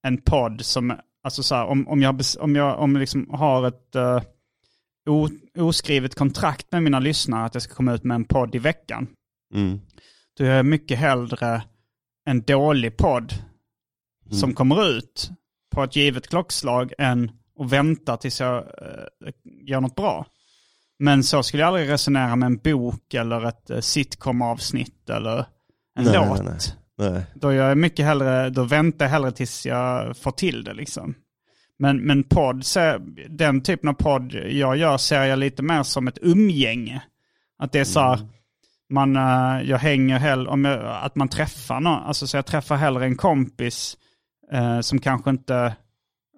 [0.04, 0.94] en podd som,
[1.24, 4.22] alltså så här, om, om jag, om jag om jag liksom har ett uh,
[5.10, 8.60] o, oskrivet kontrakt med mina lyssnare att jag ska komma ut med en podd i
[8.60, 9.08] veckan.
[9.54, 9.80] mm,
[10.38, 11.64] Då gör jag mycket hellre
[12.26, 13.34] en dålig podd
[14.32, 15.32] som kommer ut
[15.76, 19.34] på ett givet klockslag än att vänta tills jag eh,
[19.66, 20.26] gör något bra.
[21.00, 25.38] Men så skulle jag aldrig resonera med en bok eller ett eh, sitcom-avsnitt eller
[26.00, 26.44] en Nej, låt.
[26.44, 26.60] nej, nej.
[27.34, 31.16] Då, gör jag mycket hellre, då väntar jag hellre tills jag får till det liksom.
[31.80, 32.64] Men, men podd,
[33.30, 37.02] den typen av podd jag gör ser jag lite mer som ett umgänge.
[37.60, 38.20] Att det är så här,
[38.90, 42.76] man, eh, jag hänger hellre, om jag, att man träffar någon, alltså så jag träffar
[42.76, 43.98] hellre en kompis
[44.52, 45.76] eh, som kanske inte,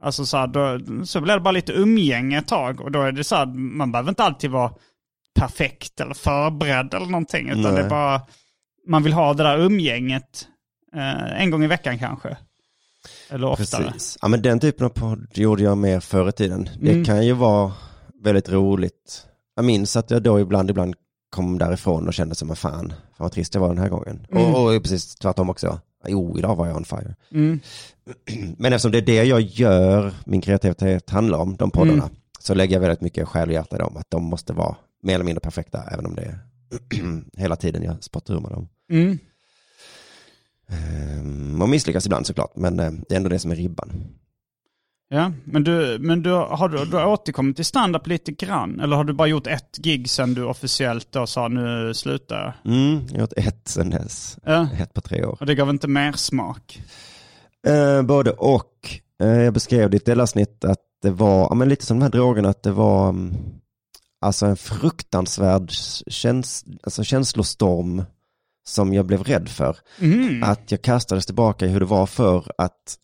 [0.01, 3.11] alltså så här, då, så blir det bara lite umgänge ett tag och då är
[3.11, 4.71] det så här, man behöver inte alltid vara
[5.35, 7.73] perfekt eller förberedd eller någonting, utan Nej.
[7.73, 8.21] det är bara,
[8.87, 10.47] man vill ha det där umgänget
[11.37, 12.37] en gång i veckan kanske.
[13.29, 13.83] Eller oftare.
[13.91, 14.17] Precis.
[14.21, 16.69] Ja, men den typen av podd gjorde jag mer förr i tiden.
[16.81, 17.05] Det Mm.
[17.05, 17.71] kan ju vara
[18.23, 19.25] väldigt roligt.
[19.55, 20.95] Jag minns att jag då ibland, ibland
[21.29, 24.27] kom därifrån och kände som en fan, fan vad trist jag var den här gången.
[24.31, 24.43] Mm.
[24.55, 25.79] Och, och precis tvärtom också.
[26.07, 27.15] Jo, idag var jag on fire.
[27.31, 27.59] Mm.
[28.57, 32.15] Men eftersom det är det jag gör, min kreativitet handlar om, de poddarna, Mm.
[32.39, 33.97] så lägger jag väldigt mycket själ och hjärta i dem.
[33.97, 36.39] Att de måste vara mer eller mindre perfekta, även om det är
[37.41, 38.67] hela tiden jag spottar ur med dem.
[40.73, 43.91] Ehm, Man misslyckas ibland såklart, men eh, det är ändå det som är ribban.
[45.09, 48.79] Ja, men, du, men du, har du, du har återkommit till stand-up lite grann?
[48.79, 52.73] Eller har du bara gjort ett gig sen du officiellt då sa nu slutar jag?
[52.73, 55.37] Mm, jag har gjort ett sen dess, Ja, ett på tre år.
[55.39, 56.81] och det gav inte mer smak?
[57.67, 58.99] Eh, både och.
[59.23, 62.03] Eh, jag beskrev det i ett delavsnitt att det var, ja, men lite som de
[62.03, 63.33] här drogerna, att det var mm,
[64.21, 65.71] alltså en fruktansvärd
[66.07, 68.03] käns alltså känslostorm
[68.63, 69.77] som jag blev rädd för.
[69.99, 70.43] Mm.
[70.43, 72.97] Att jag kastades tillbaka i hur det var för att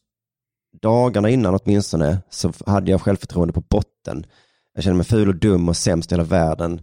[0.82, 4.26] dagarna innan åtminstone så hade jag självförtroende på botten.
[4.74, 6.82] Jag kände mig ful och dum och sämst i hela världen.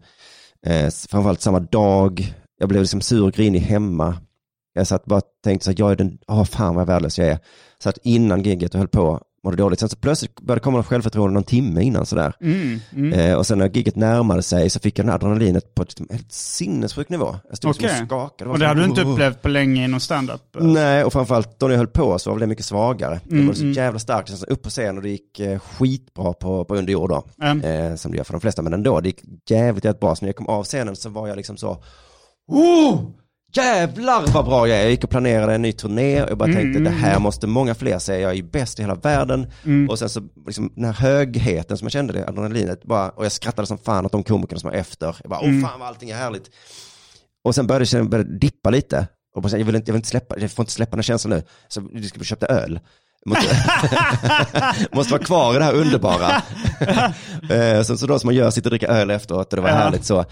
[0.67, 4.17] Eh, framförallt samma dag, jag blev liksom sur och grinig hemma.
[4.73, 7.29] Jag satt bara och tänkte så att jag är den, åh fan vad värdelös jag
[7.29, 7.39] är.
[7.79, 9.81] Så att innan giget och höll på mådde dåligt.
[9.81, 12.33] Sen så plötsligt började det komma något självförtroende någon timme innan sådär.
[12.41, 12.81] Mm.
[12.93, 13.13] Mm.
[13.13, 15.99] Eh, och sen när giget närmade sig så fick jag den här adrenalinet på ett
[16.11, 17.37] helt sinnessjuk nivå.
[17.49, 17.83] Jag stod Okej.
[17.83, 18.51] liksom och skakade.
[18.51, 20.41] Och det hade du inte upplevt på länge inom stand-up?
[20.59, 23.21] Nej, och framförallt då när jag höll på så var det mycket svagare.
[23.31, 23.73] Mm, det var så mm.
[23.73, 24.29] jävla starkt.
[24.29, 27.25] Sen så upp på scen och det gick eh, skitbra på, på under jord då.
[27.43, 27.63] Mm.
[27.63, 29.01] Eh, som det gör för de flesta, men ändå.
[29.01, 30.17] Det gick jävligt, jävligt bra.
[30.17, 31.83] Så när jag kom av scenen så var jag liksom så,
[32.49, 33.01] oh!
[33.57, 34.83] Jävlar vad bra jag är.
[34.83, 37.47] Jag gick och planerade en ny turné och jag bara Mm, tänkte det här måste
[37.47, 38.21] många fler säga.
[38.21, 39.53] Jag är bäst i hela världen.
[39.65, 39.89] Mm.
[39.91, 43.33] Och sen så, liksom den här högheten som jag kände, det adrenalinet, bara, och jag
[43.33, 45.17] skrattade som fan åt de komikerna som var efter.
[45.23, 45.63] Jag bara, åh Mm.
[45.63, 46.51] fan vad allting är härligt.
[47.45, 49.07] Och sen började jag började dippa lite.
[49.37, 51.03] Och bara, jag, vill inte, jag vill inte släppa, jag får inte släppa den här
[51.03, 51.43] känslan nu.
[51.69, 52.81] Så du ska köpa öl.
[53.27, 53.47] Måste,
[54.93, 56.31] måste vara kvar i det här underbara.
[57.51, 59.69] eh, så, så då som man gör, sitter och dricker öl efteråt och det var
[59.69, 59.75] Ja.
[59.77, 60.25] härligt så.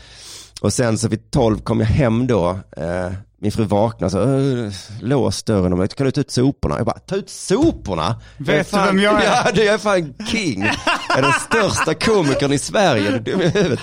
[0.61, 2.59] Och sen så vid tolv kom jag hem då.
[2.77, 6.77] Eh, min fru vaknade så, "Åh, lås dörren och kan du ta ut soporna?
[6.77, 8.21] Jag bara, ta ut soporna?
[8.37, 9.43] Vet du fan, vem jag är?
[9.45, 10.63] Ja, du är fan king.
[11.09, 13.19] Jag är den största komikern i Sverige.
[13.19, 13.77] Du.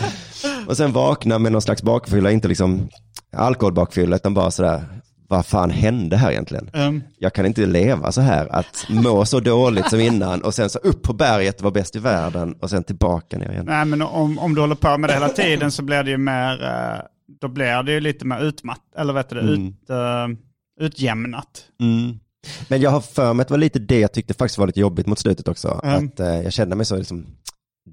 [0.68, 2.90] Och sen vakna med någon slags bakfylla, inte liksom
[3.38, 4.84] alkoholbakfylla, utan bara sådär,
[5.32, 6.70] vad fan hände här egentligen?
[6.74, 10.70] Ehm, Jag kan inte leva så här, att må så dåligt som innan och sen
[10.70, 13.66] så upp på berget och vara bäst i världen och sen tillbaka ner igen.
[13.66, 16.18] nej men om, om du håller på med det hela tiden så blir det ju
[16.18, 17.02] mer, eh,
[17.42, 20.28] då blir det ju lite mer utmatt, eller vet du det, ut, eh,
[20.86, 21.66] utjämnat.
[21.82, 22.20] Mm.
[22.68, 24.80] Men jag har för mig att det var lite det jag tyckte faktiskt var lite
[24.80, 25.80] jobbigt mot slutet också.
[25.84, 26.06] Mm.
[26.08, 27.26] Att eh, jag kände mig så liksom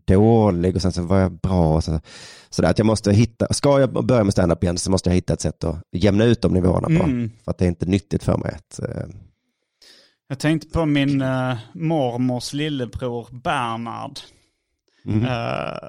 [0.05, 1.75] dålig och sen så var jag bra.
[1.77, 2.01] Och så,
[2.51, 5.15] så där, att jag måste hitta, ska jag börja med stand-up igen så måste jag
[5.15, 7.05] hitta ett sätt att jämna ut de nivåerna på.
[7.05, 7.31] Mm.
[7.45, 9.07] För att det är inte nyttigt för mig att, eh,
[10.29, 14.19] Jag tänkte på min uh, mormors lillebror Bernhard.
[15.09, 15.89] Eh, det-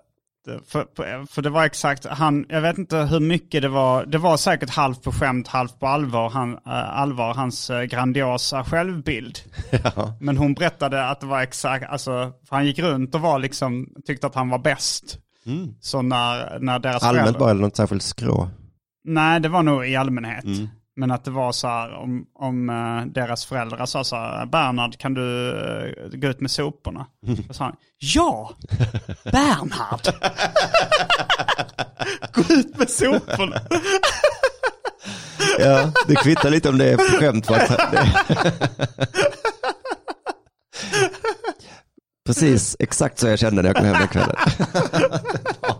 [0.68, 4.38] för, för, det var exakt, han, jag vet inte hur mycket det var, det var
[4.38, 9.39] säkert halvt på skämt, halvt på allvar, han, eh, allvar hans uh, grandiosa självbild.
[9.84, 10.14] ja.
[10.20, 14.28] Men hon berättade att det var exakt, alltså, han gick runt och var liksom, tyckte
[14.28, 15.20] att han var bäst.
[15.82, 18.50] Så när, när deras allmänt bara eller något särskilt skrå.
[19.04, 20.45] Nej, det var nog i allmänhet.
[21.00, 24.97] Men att det var så här om, om eh, deras föräldrar sa så här, Bernhard
[24.97, 27.06] kan du eh, gå ut med soporna?
[27.50, 28.52] Och sa han, ja,
[29.24, 30.02] Bernhard!
[32.34, 33.62] gå ut med soporna!
[35.60, 37.45] Ja, det kvittar lite om det är skämt.
[37.45, 38.08] För att det...
[42.26, 44.36] Precis, exakt så jag kände när jag kom hem den kvällen.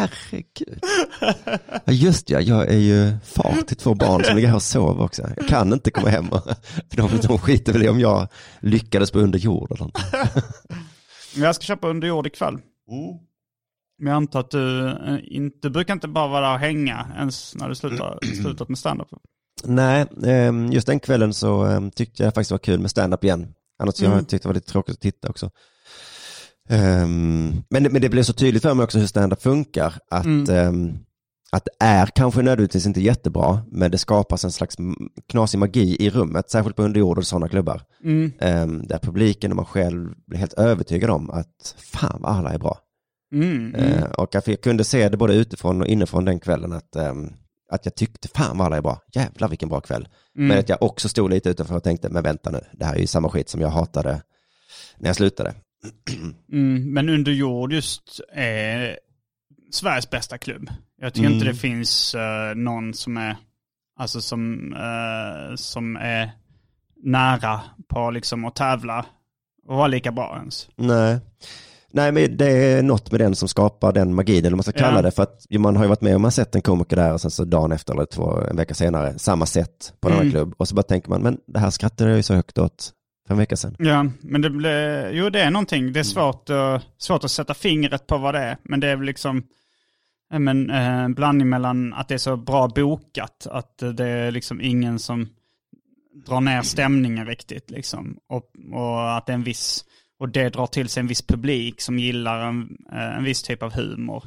[0.00, 0.80] Herregud.
[1.84, 5.04] Ja, just ja, jag är ju far till två barn som ligger här och sover
[5.04, 5.22] också.
[5.36, 6.42] Jag kan inte komma hem, och,
[6.90, 8.28] för de, de skiter väl i om jag
[8.60, 9.98] lyckades på under jord eller något.
[11.36, 12.58] Jag ska köpa under jord ikväll.
[13.98, 17.06] Men jag antar att du eh, inte, du brukar inte bara vara där och hänga
[17.16, 19.08] ens när du slutar, slutat med standup.
[19.64, 23.24] Nej, ehm, just den kvällen så ehm, tyckte jag faktiskt det var kul med stand-up
[23.24, 23.54] igen.
[23.78, 25.50] Annars jag tyckte det var lite tråkigt att titta också.
[26.70, 29.94] Ehm, men, men det blev så tydligt för mig också hur stand-up funkar.
[30.10, 30.98] Att, ehm,
[31.52, 34.76] att det är kanske nödvändigtvis inte jättebra, men det skapas en slags
[35.28, 37.82] knasig magi i rummet, särskilt på underjord och sådana klubbar.
[38.40, 42.58] Ehm, där publiken och man själv blir helt övertygad om att fan vad alla är
[42.58, 42.78] bra.
[43.32, 43.74] Mm.
[43.74, 46.96] Eh, och jag kunde se det både utifrån och inifrån den kvällen att,
[47.70, 50.08] att jag tyckte fan vad alla är bra, jävlar vilken bra kväll.
[50.34, 52.98] Men att jag också stod lite utanför och tänkte, men vänta nu, det här är
[52.98, 54.22] ju samma skit som jag hatade
[54.98, 55.54] när jag slutade.
[56.52, 58.98] Mm, men under jord just är
[59.72, 60.70] Sveriges bästa klubb.
[61.00, 63.36] Jag tycker inte det finns eh, någon som är,
[63.98, 66.30] alltså som, eh, som är
[67.02, 69.06] nära på liksom att tävla
[69.68, 70.68] och vara lika bra ens.
[70.76, 71.18] Nej.
[71.92, 74.72] Nej, men det är något med den som skapar den magin, eller vad man ska
[74.72, 75.02] kalla Ja.
[75.02, 75.10] det.
[75.10, 77.30] För att man har ju varit med om man sett en komiker där och sen
[77.30, 80.54] så dagen efter eller två, en vecka senare, samma sätt på en annan klubb.
[80.56, 82.92] Och så bara tänker man, men det här skrattade jag ju så högt åt
[83.30, 83.76] för en vecka sedan.
[83.78, 85.92] Ja, men det blir, jo det är någonting.
[85.92, 88.56] Det är svårt, att- svårt att sätta fingret på vad det är.
[88.62, 89.42] Men det är väl liksom
[90.38, 94.60] men, eh, en blandning mellan att det är så bra bokat, att det är liksom
[94.60, 95.28] ingen som
[96.26, 97.70] drar ner stämningen riktigt.
[97.70, 98.16] Liksom.
[98.28, 99.84] Och, och att det är en viss,
[100.18, 103.62] och det drar till sig en viss publik som gillar en, eh, en viss typ
[103.62, 104.24] av humor.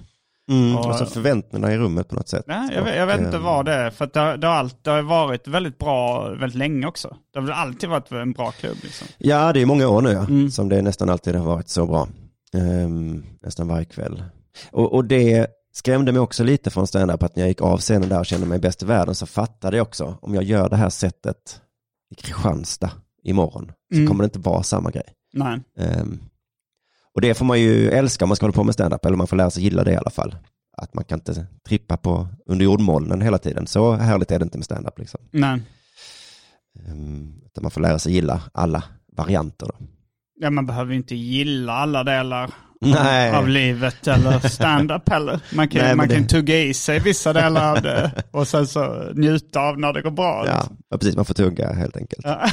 [0.52, 0.76] Mm.
[0.78, 2.44] Och- så förväntningarna i rummet på något sätt.
[2.48, 4.48] Ja, jag, vet, jag vet inte Och, vad det är, för att det, har- det,
[4.48, 7.16] har allt, det har varit väldigt bra väldigt länge också.
[7.34, 8.78] Det har väl alltid varit en bra klubb.
[8.84, 9.08] Liksom.
[9.18, 10.52] Ja, det är många år nu ja, Mm.
[10.52, 12.08] som det nästan alltid har varit så bra.
[12.54, 14.24] Ehm, nästan varje kväll.
[14.72, 18.10] Och, och det skrämde mig också lite från stand-up att när jag gick av scenen
[18.10, 20.76] där och kände mig bäst i världen så fattade jag också, om jag gör det
[20.76, 21.62] här sättet
[22.12, 22.92] i Kristianstad
[23.24, 24.08] imorgon så Mm.
[24.08, 25.04] kommer det inte vara samma grej.
[25.34, 25.60] Nej.
[25.80, 26.20] Ehm,
[27.16, 29.28] och det får man ju älska om man ska hålla på med stand-up, eller man
[29.28, 30.36] får lära sig gilla det i alla fall.
[30.78, 33.68] Att man kan inte trippa på under jordmolnen hela tiden.
[33.68, 35.20] Så härligt är det inte med stand-up liksom.
[35.32, 35.62] Nej.
[37.46, 38.84] Utan man får lära sig gilla alla
[39.18, 39.66] varianter.
[39.68, 39.86] Då.
[40.40, 42.50] Ja, man behöver ju inte gilla alla delar
[42.82, 43.32] Nej.
[43.32, 45.40] av livet eller stand-up heller.
[45.56, 48.68] Man kan, Nej, man kan det- tugga i sig vissa delar av det och sen
[48.68, 50.44] så njuta av när det går bra.
[50.48, 50.78] Ja, liksom.
[50.90, 51.16] ja, precis.
[51.16, 52.26] Man får tugga helt enkelt.
[52.26, 52.48] Ja.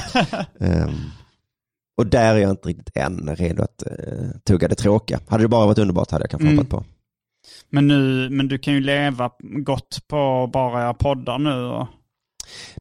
[2.00, 5.20] Och där är jag inte riktigt än redo att uh, tugga det tråkiga.
[5.28, 6.58] Hade det bara varit underbart hade jag kanske Mm.
[6.58, 6.84] hoppat på.
[7.70, 11.52] Men, nu, men du kan ju leva gott på bara jag poddar nu.
[11.64, 11.86] Och,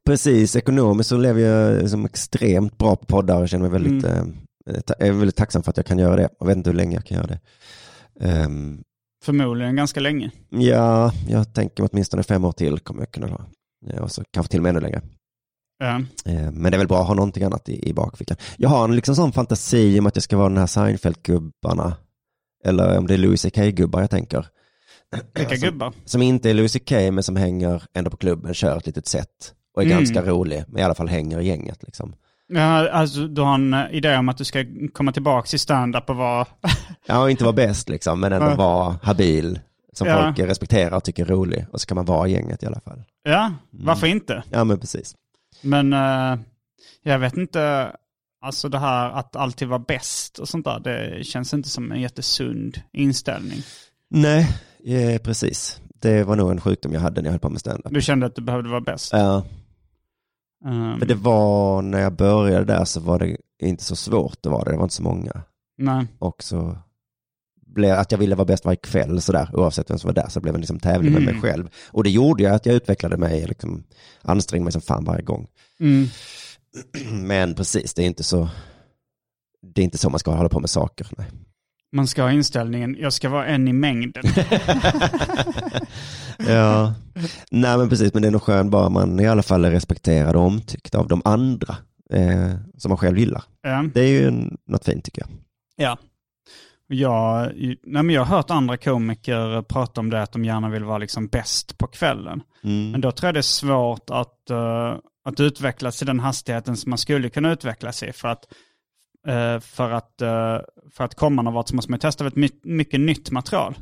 [0.06, 4.36] Precis, ekonomiskt så lever jag liksom extremt bra på poddar och känner mig väldigt, Mm.
[4.70, 6.28] eh, ta- är väldigt tacksam för att jag kan göra det.
[6.40, 7.40] Jag vet inte hur länge jag kan göra det.
[8.20, 8.82] Ehm,
[9.24, 10.30] förmodligen ganska länge.
[10.48, 13.40] ja, jag tänker åtminstone fem år till kommer jag kunna ha.
[13.86, 15.02] Ja, och så kanske till och med ännu längre.
[15.80, 18.36] Eh, Men det är väl bra att ha någonting annat i, i bakfickan.
[18.56, 21.92] Jag har en liksom sån fantasi om att jag ska vara den här Seinfeld-gubbarna.
[22.64, 24.46] Eller om det är Louis CK-gubbar jag tänker.
[25.34, 25.92] Vilka gubbar?
[26.04, 29.54] som inte är Louis CK men som hänger ändå på klubben, kör ett litet set
[29.74, 29.98] och är Mm.
[29.98, 32.14] ganska rolig, men i alla fall hänger i gänget liksom.
[32.52, 36.10] Ja, alltså du har en eh, idé om att du ska komma tillbaka i stand-up
[36.10, 36.46] och vara...
[37.06, 38.54] Ja, inte vara bäst liksom, men ändå Ja.
[38.54, 39.58] vara habil,
[39.92, 40.22] som Ja.
[40.22, 41.66] folk respekterar och tycker är rolig.
[41.72, 43.02] Och så kan man vara i gänget i alla fall.
[43.22, 44.42] ja, varför inte?
[44.50, 45.14] Ja, men precis.
[45.60, 46.38] Men eh,
[47.02, 47.92] jag vet inte,
[48.40, 52.00] alltså det här att alltid vara bäst och sånt där, det känns inte som en
[52.00, 53.62] jättesund inställning.
[54.08, 54.48] Nej,
[54.84, 55.80] eh, precis.
[55.94, 57.94] Det var nog en sjukdom jag hade när jag höll på med stand-up.
[57.94, 59.12] Du kände att du behövde vara bäst?
[59.12, 59.44] Ja,
[60.64, 64.52] Ehm, för det var, när jag började där så var det inte så svårt att
[64.52, 65.42] vara det, det var inte så många.
[65.78, 66.06] Nej.
[66.18, 66.78] Och så
[67.74, 70.40] blev att jag ville vara bäst varje kväll sådär, oavsett vem som var där, så
[70.40, 71.34] blev det en liksom tävling med Mm.
[71.34, 71.68] mig själv.
[71.86, 73.84] Och det gjorde ju att jag utvecklade mig, liksom,
[74.22, 75.46] ansträngde mig som fan varje gång.
[75.80, 76.06] Mm.
[77.26, 78.48] Men precis, det är inte så,
[79.74, 81.06] det är inte så man ska hålla på med saker.
[81.18, 81.26] Nej.
[81.92, 84.22] Man ska ha inställningen, jag ska vara en i mängden.
[86.48, 86.94] Ja,
[87.50, 90.36] nej men precis, men det är nog skönt bara man i alla fall är respekterad
[90.36, 91.76] och omtyckt av de andra
[92.12, 93.42] eh, som man själv gillar.
[93.62, 93.84] ja.
[93.94, 94.30] Det är ju
[94.66, 95.30] något fint tycker jag.
[95.76, 95.98] ja.
[96.92, 100.84] Jag, nej men jag har hört andra komiker prata om det, att de gärna vill
[100.84, 102.42] vara liksom bäst på kvällen.
[102.92, 106.90] Men då tror jag det är svårt att, eh, att utvecklas i den hastigheten som
[106.90, 108.12] man skulle kunna utvecklas i.
[108.12, 108.44] För att,
[109.26, 110.58] eh, för att, eh,
[110.92, 113.74] för att komma någon vart så måste man testa väldigt my- mycket nytt material.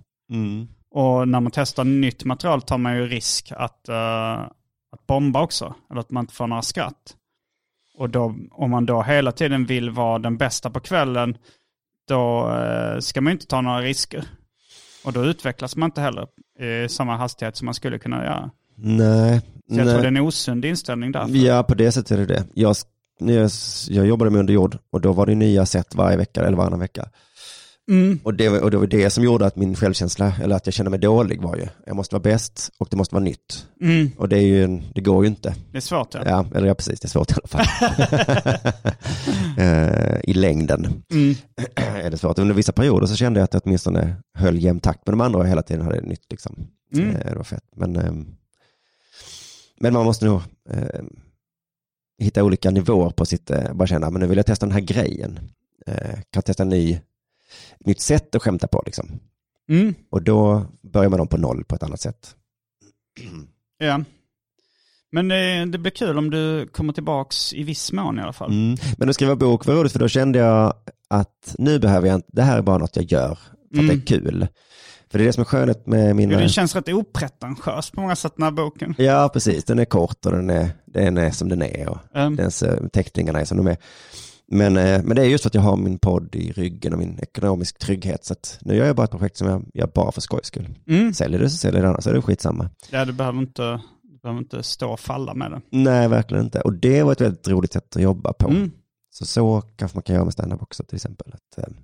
[0.91, 3.89] Och när man testar nytt material tar man ju risk att,
[4.93, 5.75] att bomba också.
[5.91, 7.15] Eller att man inte får några skratt.
[7.99, 11.37] Och då, om man då hela tiden vill vara den bästa på kvällen,
[12.09, 14.25] då eh, ska man ju inte ta några risker.
[15.05, 16.27] Och då utvecklas man inte heller
[16.85, 18.51] i samma hastighet som man skulle kunna göra.
[18.77, 19.95] Nej, Så jag tror nej.
[20.03, 21.35] det är en osund inställning därför.
[21.37, 22.45] Ja, på det sättet är det det.
[22.55, 22.77] Jag,
[23.19, 23.51] jag,
[23.89, 26.81] jag jobbade med under jord och då var det nya sätt varje vecka eller varannan
[26.81, 27.09] vecka.
[27.89, 28.21] Mm.
[28.23, 30.75] Och det, var- och det var det som gjorde att min självkänsla, eller att jag
[30.75, 33.67] kände mig dålig var ju, jag måste vara bäst och det måste vara nytt.
[33.81, 34.11] Mm.
[34.17, 35.55] Och det, är ju, det går ju inte.
[35.73, 36.21] Det är svårt ja.
[36.27, 37.67] Ja, eller ja, precis, det är svårt i alla fall.
[39.59, 41.35] Eh, I längden Mm.
[41.77, 42.39] är det svårt.
[42.39, 45.39] Under vissa perioder så kände jag att jag åtminstone höll jämn takt med de andra
[45.39, 46.27] och hela tiden hade nytt.
[46.31, 46.67] Liksom.
[46.95, 47.11] Mm.
[47.17, 47.65] Eh, Det var fett.
[47.77, 48.27] Men, ehm,
[49.81, 51.01] men man måste nog eh,
[52.19, 54.81] hitta olika nivåer på sitt, eh, bara känna, men nu vill jag testa den här
[54.81, 55.39] grejen.
[55.87, 57.01] Kan jag testa en ny,
[57.81, 59.21] nytt sätt att skämta på liksom.
[59.69, 59.95] Mm.
[60.11, 62.35] Och då börjar man om på noll på ett annat sätt.
[63.79, 64.01] Ja.
[65.13, 68.51] Men det, det blir kul om du kommer tillbaks i viss mån i alla fall.
[68.51, 68.77] Mm.
[68.97, 70.75] Men att skriva bok var roligt för då kände jag
[71.09, 73.87] att nu behöver jag inte, det här är bara något jag gör för att Mm.
[73.87, 74.49] det är kul.
[75.11, 76.33] För det är det som är skönhet med mina...
[76.33, 78.95] Ja, den känns rätt opretentiös på många sätt den här boken.
[78.99, 79.65] Ja, precis.
[79.65, 82.87] Den är kort och den är, den är som den är och Um, dens eh,
[82.93, 83.77] teckningarna är som de är.
[84.51, 86.99] Men, eh, men det är just för att jag har min podd i ryggen och
[86.99, 88.25] min ekonomisk trygghet.
[88.25, 90.69] Så att nu gör jag bara ett projekt som jag gör bara för skojs skull.
[90.89, 91.15] mm.
[91.15, 92.71] Säljer det så säljer det, annars är det skitsamma.
[92.91, 95.61] Ja, du behöver, inte, du behöver inte stå och falla med det.
[95.71, 96.61] Nej, verkligen inte.
[96.61, 98.49] Och det var ett väldigt roligt sätt att jobba på.
[98.49, 98.71] Mm.
[99.11, 101.33] Så så kanske man kan göra med standup också till exempel.
[101.33, 101.75] Att, eh,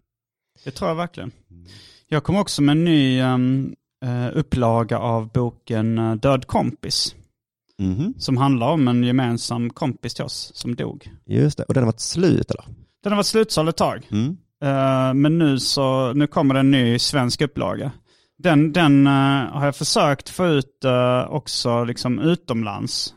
[0.64, 1.30] Det tror jag verkligen.
[2.08, 3.74] Jag kom också med en ny um,
[4.34, 7.14] upplaga av boken eh, Död kompis.
[7.82, 8.14] Mhm.
[8.18, 11.10] Som handlar om en gemensam kompis till oss som dog.
[11.26, 12.64] Just det, och den har varit slut eller?
[13.02, 14.08] Den har varit slutsåld ett tag.
[14.10, 14.36] Mm.
[14.64, 17.92] Eh, men nu, så, nu kommer det en ny svensk upplaga.
[18.38, 19.12] Den, den eh,
[19.52, 23.14] har jag försökt få ut eh, också liksom utomlands.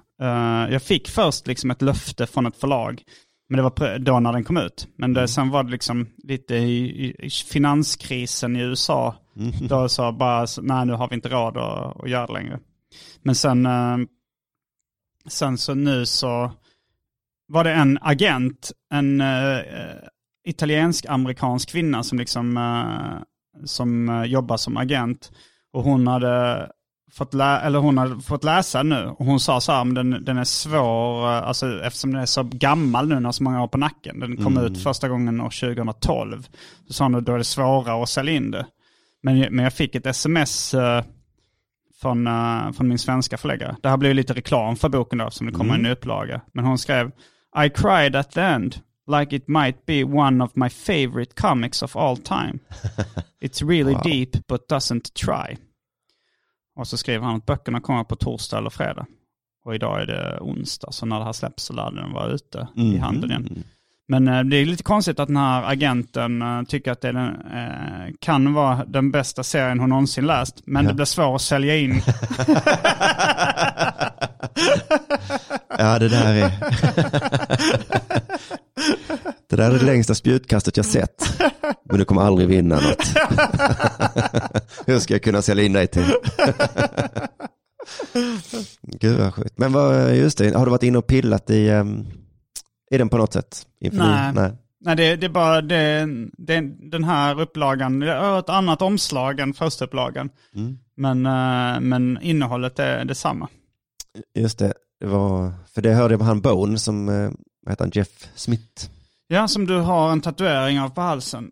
[0.69, 3.01] Jag fick först liksom ett löfte från ett förlag.
[3.49, 4.87] Men det var då när den kom ut.
[4.97, 9.15] Men det, sen var det liksom lite i, i, finanskrisen i USA.
[9.69, 12.59] Då sa bara, nej nu har vi inte råd att, att göra det längre.
[13.23, 13.67] Men sen,
[15.27, 16.51] sen så nu så
[17.47, 19.59] var det en agent, en eh,
[20.47, 23.23] italiensk-amerikansk kvinna som liksom eh,
[23.65, 25.31] som eh, jobbar som agent.
[25.73, 26.69] Och hon hade
[27.11, 29.05] fått, lä- eller hon hade fått läsa nu.
[29.05, 33.07] Och hon sa så här, den, den är svår, alltså, eftersom den är så gammal
[33.07, 34.19] nu, den har så många år på nacken.
[34.19, 36.47] Den kom ut första gången år 2012.
[36.87, 38.65] Så sa hon att då är det svårare att sälja in det.
[39.23, 40.75] Men, men jag fick ett sms
[42.01, 43.75] från, eh, från min svenska förläggare.
[43.81, 46.41] Det här blev lite reklam för boken då, som det kommer en ny upplaga.
[46.53, 47.11] Men hon skrev
[47.65, 48.75] I cried at the end,
[49.17, 52.59] like it might be one of my favorite comics of all time.
[53.41, 55.57] It's really deep but doesn't try.
[56.75, 59.05] Och så skriver han att böckerna kommer på torsdag eller fredag.
[59.65, 62.67] Och idag är det onsdag, så när det här släpps så lär den vara ute
[62.75, 63.63] i handeln igen.
[64.07, 67.27] Men eh, det är lite konstigt att den här agenten eh, tycker att det den,
[67.27, 70.61] eh, kan vara den bästa serien hon någonsin läst.
[70.65, 72.01] Men det blir svårt att sälja in.
[75.79, 76.51] Ja, det där är...
[79.49, 81.41] Det där är det längsta spjutkastet jag sett.
[81.83, 83.07] Men du kommer aldrig vinna något.
[84.85, 86.13] Hur ska jag kunna sälja in dig till?
[88.81, 89.57] Gud vad sjukt.
[89.57, 92.07] Men vad, just det, har du varit inne och pillat i, um,
[92.91, 93.67] i den på något sätt?
[93.79, 94.33] Nej.
[94.33, 94.51] Nej.
[94.79, 96.07] Nej, det, det är bara det,
[96.37, 96.61] det,
[96.91, 100.29] den här upplagan, det har ett annat omslag än första upplagan.
[100.55, 100.77] Mm.
[100.95, 103.49] Men, eh, men innehållet är detsamma.
[104.35, 107.31] Just det, det var, för det hörde jag med han Bone som, eh,
[107.61, 108.89] vad heter han, Jeff Smith.
[109.27, 111.51] Ja, som du har en tatuering av på halsen.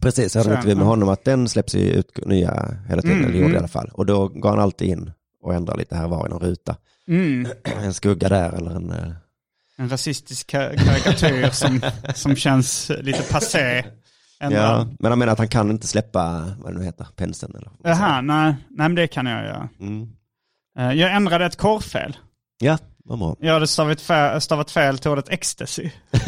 [0.00, 3.16] Precis, jag Så, en intervju med honom att den släpps ju ut nya hela tiden,
[3.16, 3.54] Mm, eller gjorde mm.
[3.54, 3.90] i alla fall.
[3.92, 5.12] Och då går han alltid in
[5.42, 6.76] och ändrar lite här var i någon ruta.
[7.08, 7.46] Mm.
[7.82, 9.14] En skugga där eller en...
[9.78, 11.80] En rasistisk ka- karikatyr som,
[12.14, 13.84] som känns lite passé.
[14.40, 14.56] Ändå.
[14.56, 17.70] Ja, men han menar att han kan inte släppa, vad det nu heter, penseln eller.
[17.82, 19.68] Jaha, nej, nej men det kan jag göra.
[19.80, 20.08] Mm.
[20.78, 22.16] Eh, Jag ändrade ett korrfel.
[22.58, 23.36] Ja, vad bra.
[23.40, 25.90] Jag hade stavat fel, stavat fel till ordet ecstasy.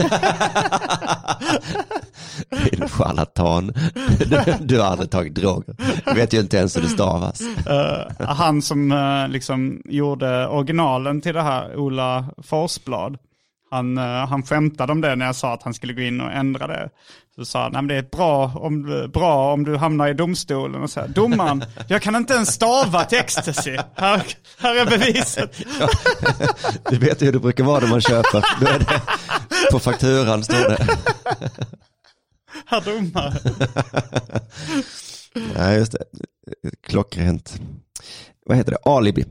[2.70, 3.72] Din charlatan.
[4.18, 5.76] Du, du har aldrig tagit droger.
[6.06, 7.40] Du vet ju inte ens hur det stavas.
[7.66, 13.18] Eh, han som eh, liksom gjorde originalen till det här, Ola Forsblad,
[13.70, 16.32] han, uh, han skämtade om det när jag sa att han skulle gå in och
[16.32, 16.90] ändra det.
[17.34, 20.14] Så sa han, "Nej, men det är bra om, du- bra om du hamnar i
[20.14, 23.76] domstolen och säger, domaren, jag kan inte ens stava till ecstasy.
[23.94, 24.22] Här,
[24.58, 25.60] här är beviset.
[25.80, 25.88] Ja.
[26.90, 28.44] Du vet hur det brukar vara när man köper.
[28.60, 28.86] Det,
[29.72, 30.86] på fakturan står det.
[32.66, 33.32] Herr domare.
[35.56, 36.04] Nej, just det.
[36.86, 37.60] Klockrent.
[38.46, 38.78] Vad heter det?
[38.90, 39.24] Alibi.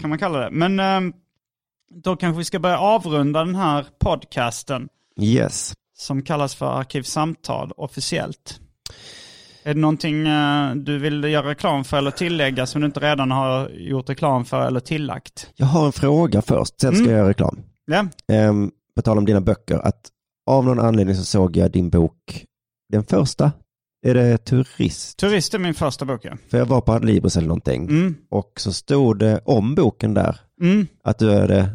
[0.00, 0.50] kan man kalla det.
[0.50, 1.14] Men eh,
[1.94, 4.88] då kanske vi ska börja avrunda den här podcasten
[5.20, 5.72] Yes.
[5.98, 8.60] som kallas för Arkivsamtal officiellt.
[9.62, 13.30] Är det någonting eh, du vill göra reklam för eller tillägga som du inte redan
[13.30, 15.50] har gjort reklam för eller tillagt?
[15.56, 17.10] Jag har en fråga först, sen ska Mm.
[17.10, 17.58] jag göra reklam.
[17.86, 18.06] Ja,
[18.48, 20.08] Um, på tal om dina böcker, att
[20.50, 22.44] av någon anledning så såg jag din bok,
[22.92, 23.52] den första,
[24.06, 25.18] är det Turist?
[25.18, 26.20] Turist är min första bok.
[26.24, 26.32] ja.
[26.50, 28.14] För jag var på Adlibris eller någonting Mm.
[28.30, 30.86] och så stod det om boken där, Mm.
[31.04, 31.70] att du hade,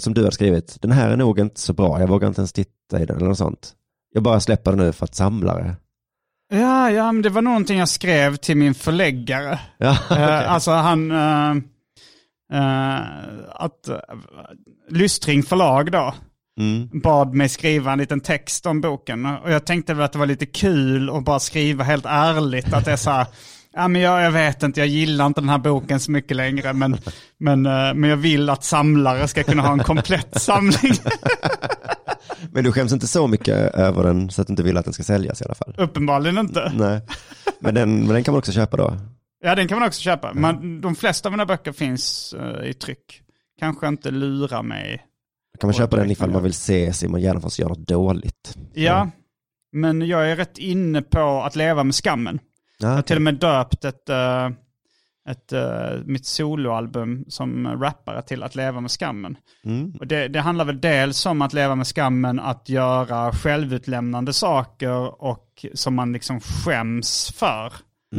[0.00, 2.52] som du hade skrivit, den här är nog inte så bra, jag vågar inte ens
[2.52, 3.72] titta i den eller något sånt.
[4.14, 5.76] Jag bara släpper den nu för att samla det.
[6.52, 9.60] Ja, ja, men det var någonting jag skrev till min förläggare.
[9.78, 11.50] Ja, Eh, alltså han, eh,
[12.52, 13.00] eh,
[13.50, 13.96] att uh,
[14.90, 16.14] Lystring förlag då,
[16.60, 16.88] mm.
[17.02, 19.26] bad mig skriva en liten text om boken.
[19.26, 22.84] Och jag tänkte väl att det var lite kul att bara skriva helt ärligt att
[22.84, 23.26] det är så här,
[23.72, 26.72] ja men jag, jag vet inte, jag gillar inte den här boken så mycket längre,
[26.72, 26.96] men,
[27.38, 30.92] men, eh, men jag vill att samlare ska kunna ha en komplett samling.
[32.52, 34.94] Men du skäms inte så mycket över den så att du inte vill att den
[34.94, 35.74] ska säljas i alla fall?
[35.78, 36.72] Uppenbarligen inte.
[36.74, 37.00] Nej,
[37.60, 38.96] men den, men den kan man också köpa då?
[39.44, 40.32] Ja, den kan man också köpa.
[40.34, 43.22] Men de flesta av mina böcker finns eh, i tryck.
[43.60, 45.06] Kanske inte lura mig.
[45.60, 48.56] Kan man köpa den ifall man man vill se Simon Gärdenfors göra något dåligt?
[48.74, 49.10] Ja,
[49.72, 52.38] men jag är rätt inne på att leva med skammen.
[52.82, 54.50] Ja, Jag har till och med döpt ett, eh,
[55.28, 59.36] ett, eh, mitt soloalbum som rappare till Att leva med skammen.
[59.64, 59.92] Mm.
[60.00, 65.22] Och det, det handlar väl dels om att leva med skammen, att göra självutlämnande saker
[65.22, 67.72] och som man liksom skäms för.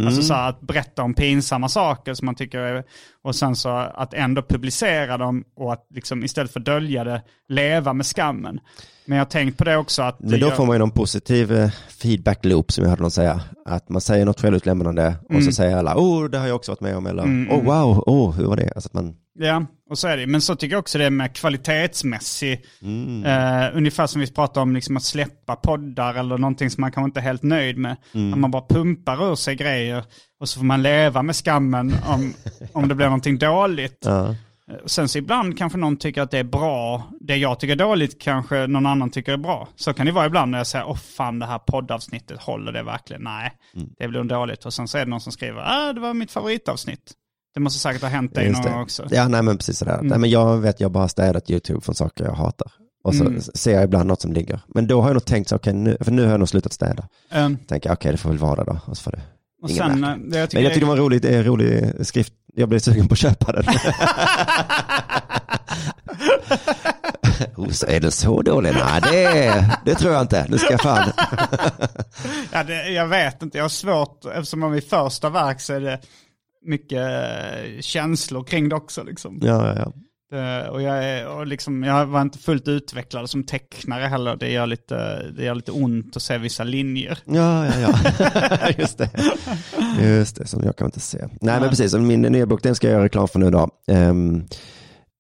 [0.06, 2.84] Alltså så att berätta om pinsamma saker som man tycker är,
[3.22, 7.94] och sen så att ändå publicera dem och att liksom istället för dölja det, leva
[7.94, 8.60] med skammen.
[9.06, 10.20] Men jag har tänkt på det också att...
[10.20, 11.70] Men då jag- får man ju någon positiv eh,
[12.02, 13.42] feedback loop som jag hörde någon säga.
[13.66, 15.44] Att man säger något självutlämnande och Mm.
[15.44, 18.32] så säger alla, oh det har jag också varit med om, eller oh wow, oh
[18.36, 18.72] hur var det?
[18.76, 20.28] Alltså att man, Ja, och så är det.
[20.28, 22.66] Men så tycker jag också det är med kvalitetsmässig.
[22.82, 23.26] Mm.
[23.26, 27.06] Eh, ungefär som vi pratar om liksom att släppa poddar eller någonting som man kanske
[27.08, 27.96] inte är helt nöjd med.
[28.14, 28.34] Mm.
[28.34, 30.04] Att man bara pumpar ur sig grejer
[30.40, 32.34] och så får man leva med skammen om,
[32.74, 33.98] om det blir någonting dåligt.
[34.06, 34.36] ja.
[34.74, 37.04] Eh, Sen så ibland kanske någon tycker att det är bra.
[37.20, 39.68] Det jag tycker är dåligt kanske någon annan tycker är bra.
[39.76, 42.84] Så kan det vara ibland när jag säger, åh fan det här poddavsnittet, håller det
[42.84, 43.22] verkligen?
[43.24, 43.90] Nej, Mm.
[44.00, 44.66] det blir dåligt.
[44.66, 47.12] Och sen så är det någon som skriver, ah, det var mitt favoritavsnitt.
[47.54, 49.08] Det måste säkert ha hänt dig någon gång också.
[49.10, 50.00] Ja, nej men precis sådär.
[50.02, 52.72] Nej, men jag vet, jag har bara städat YouTube från saker jag hatar.
[53.04, 53.42] Och så Mm.
[53.42, 54.60] ser jag ibland något som ligger.
[54.68, 56.74] Men då har jag nog tänkt så, okej, nu, för nu har jag nog slutat
[56.74, 57.08] städa.
[57.36, 58.80] Um, Tänker okej, det får väl vara då.
[58.86, 59.22] Och så får det.
[59.64, 61.38] och Ingen sen, eh, jag tycker, Men jag tycker det var en rolig, det är
[61.38, 62.34] en rolig skrift.
[62.56, 63.66] Jag blev sugen på att köpa den.
[67.56, 68.74] oh, så är den så dålig?
[68.74, 70.46] Nej, det, det tror jag inte.
[70.50, 71.12] Nu ska jag fan.
[72.52, 75.82] ja, det, jag vet inte, jag har svårt, eftersom man vid första verk så är
[75.82, 76.00] det
[76.66, 79.04] mycket eh, känslor kring det också.
[79.04, 79.40] Liksom.
[79.42, 79.92] Ja, ja, ja.
[80.34, 84.36] Det, och jag, är, och liksom, jag var inte fullt utvecklad som tecknare heller.
[84.36, 87.18] Det gör lite, det gör lite ont att se vissa linjer.
[87.26, 88.70] Ja, ja, ja.
[88.78, 89.10] Just det.
[90.02, 91.28] Just det, som jag kan inte se.
[91.42, 91.94] Nej, men precis.
[91.94, 93.70] Min nya bok, den ska jag göra reklam för nu då.
[93.88, 94.46] Ehm,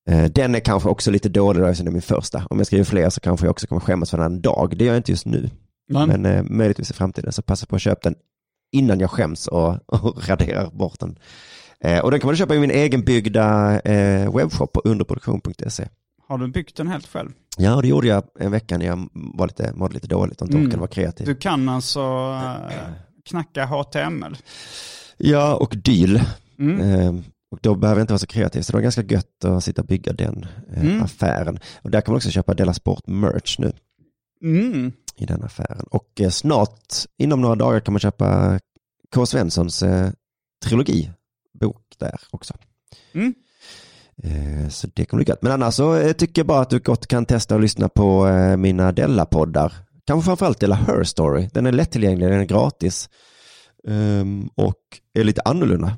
[0.09, 2.43] Eh, Den är kanske också lite dålig då, eftersom det är min första.
[2.49, 4.73] Om jag skriver fler så kanske jag också kommer skämmas för den en dag.
[4.77, 5.49] Det gör jag inte just nu.
[5.89, 7.31] Men, Men eh, möjligtvis i framtiden.
[7.31, 8.15] Så passa på att köpa den
[8.71, 11.15] innan jag skäms och, och raderar bort den.
[11.83, 15.87] Eh, och den kan man köpa i min egenbyggda eh, webbshop på underproduktion.se.
[16.27, 17.29] har du byggt den helt själv?
[17.57, 20.57] Ja, det gjorde jag en vecka när jag var lite, mådde lite dåligt och inte
[20.57, 20.67] Mm.
[20.67, 21.25] orkade vara kreativ.
[21.27, 21.99] Du kan alltså
[22.71, 22.89] eh,
[23.29, 24.37] knacka HTML?
[25.17, 26.21] Ja, och dyl.
[26.59, 26.81] Mm.
[26.81, 27.13] Eh,
[27.51, 29.81] och då behöver jag inte vara så kreativ, så det var ganska gött att sitta
[29.81, 30.45] och bygga den
[30.75, 31.01] eh, Mm.
[31.03, 31.59] affären.
[31.81, 33.71] Och där kan man också köpa Della Sport merch nu
[34.43, 34.91] Mm.
[35.17, 35.85] i den affären.
[35.91, 38.59] Och eh, snart, inom några dagar, kan man köpa
[39.15, 39.25] K.
[39.25, 40.09] Svenssons eh,
[41.63, 42.53] trilogibok där också.
[43.13, 43.33] Mm.
[44.23, 45.41] Eh, så det kommer bli gött.
[45.41, 48.27] Men annars så eh, tycker jag bara att du gott kan testa och lyssna på
[48.27, 49.73] eh, mina Della-poddar.
[50.05, 51.49] Kanske framförallt Della Her Story.
[51.53, 53.09] Den är lättillgänglig, den är gratis.
[53.87, 54.79] Ehm, och
[55.13, 55.97] är lite annorlunda.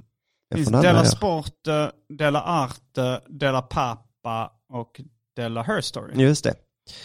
[0.55, 1.05] Finns Della.
[1.05, 1.67] Sport,
[2.17, 5.01] Della Arte, Della Pappa och
[5.35, 6.21] Della Her Story.
[6.23, 6.53] Just det.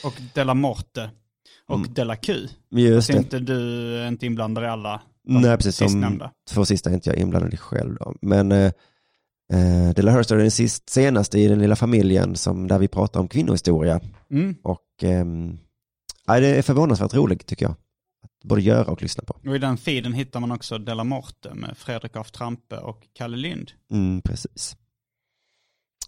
[0.04, 1.10] Och Della Morte.
[1.68, 1.94] Och Mm.
[1.94, 2.48] Della Q.
[2.70, 3.18] Just Så det.
[3.18, 5.00] inte du är inte inblandad i alla
[5.32, 5.92] Nej, precis.
[5.92, 7.94] De två sista är inte jag inblandad i själv.
[7.94, 8.14] Då.
[8.22, 8.72] Men eh,
[9.52, 12.88] eh, Della Her Story är den sist, senaste i den lilla familjen som, där vi
[12.88, 14.00] pratar om kvinnohistoria.
[14.30, 14.56] Mm.
[14.62, 14.86] Och
[16.26, 17.74] ja, det är förvånansvärt roligt tycker jag.
[18.22, 19.36] Att både göra och lyssna på.
[19.48, 23.36] Och i den feeden hittar man också Della Morte med Fredrik af Trampe och Kalle
[23.36, 23.70] Lind.
[23.92, 24.76] Mm, precis.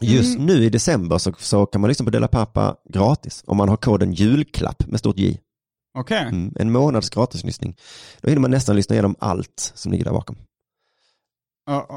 [0.01, 0.47] Just Mm.
[0.47, 3.77] nu i december så, så kan man lyssna på Della Pappa gratis om man har
[3.77, 5.39] koden julklapp med stort J.
[5.99, 6.23] Okej.
[6.23, 7.77] Mm, en månads gratislyssning.
[8.21, 10.37] Då hinner man nästan lyssna igenom allt som ligger där bakom.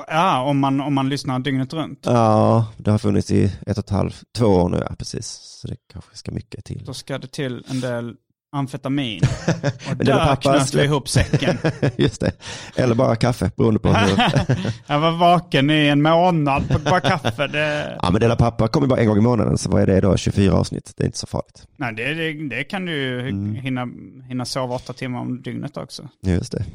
[0.07, 1.99] Ja, om man, om man lyssnar dygnet runt.
[2.05, 5.27] Ja, det har funnits i ett och ett halvt, två år nu, ja precis.
[5.27, 6.83] Så det kanske ska mycket till.
[6.85, 8.15] Då ska det till en del
[8.55, 9.21] amfetamin.
[9.99, 11.57] Och där Pappa knöt vi ihop säcken.
[11.97, 12.31] Just det.
[12.75, 14.17] Eller bara kaffe, beroende på hur.
[14.87, 17.47] Jag var vaken i en månad på bara kaffe.
[17.47, 20.01] Det, ja, men Della Pappa kommer bara en gång i månaden, så vad är det
[20.01, 20.17] då?
[20.17, 20.93] 24 avsnitt.
[20.97, 21.63] Det är inte så farligt.
[21.77, 23.55] nej, det, det, det kan du Mm.
[23.55, 23.87] hinna,
[24.27, 26.09] hinna sova åtta timmar om dygnet också.
[26.21, 26.65] Just det.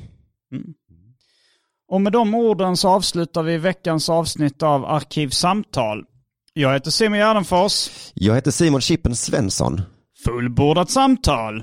[1.91, 6.05] Och med de orden så avslutar vi veckans avsnitt av Arkivsamtal.
[6.53, 7.91] Jag heter Simon Gärdenfors.
[8.15, 9.83] Jag heter Simon Chippen Svensson.
[10.25, 11.63] Fullbordat samtal.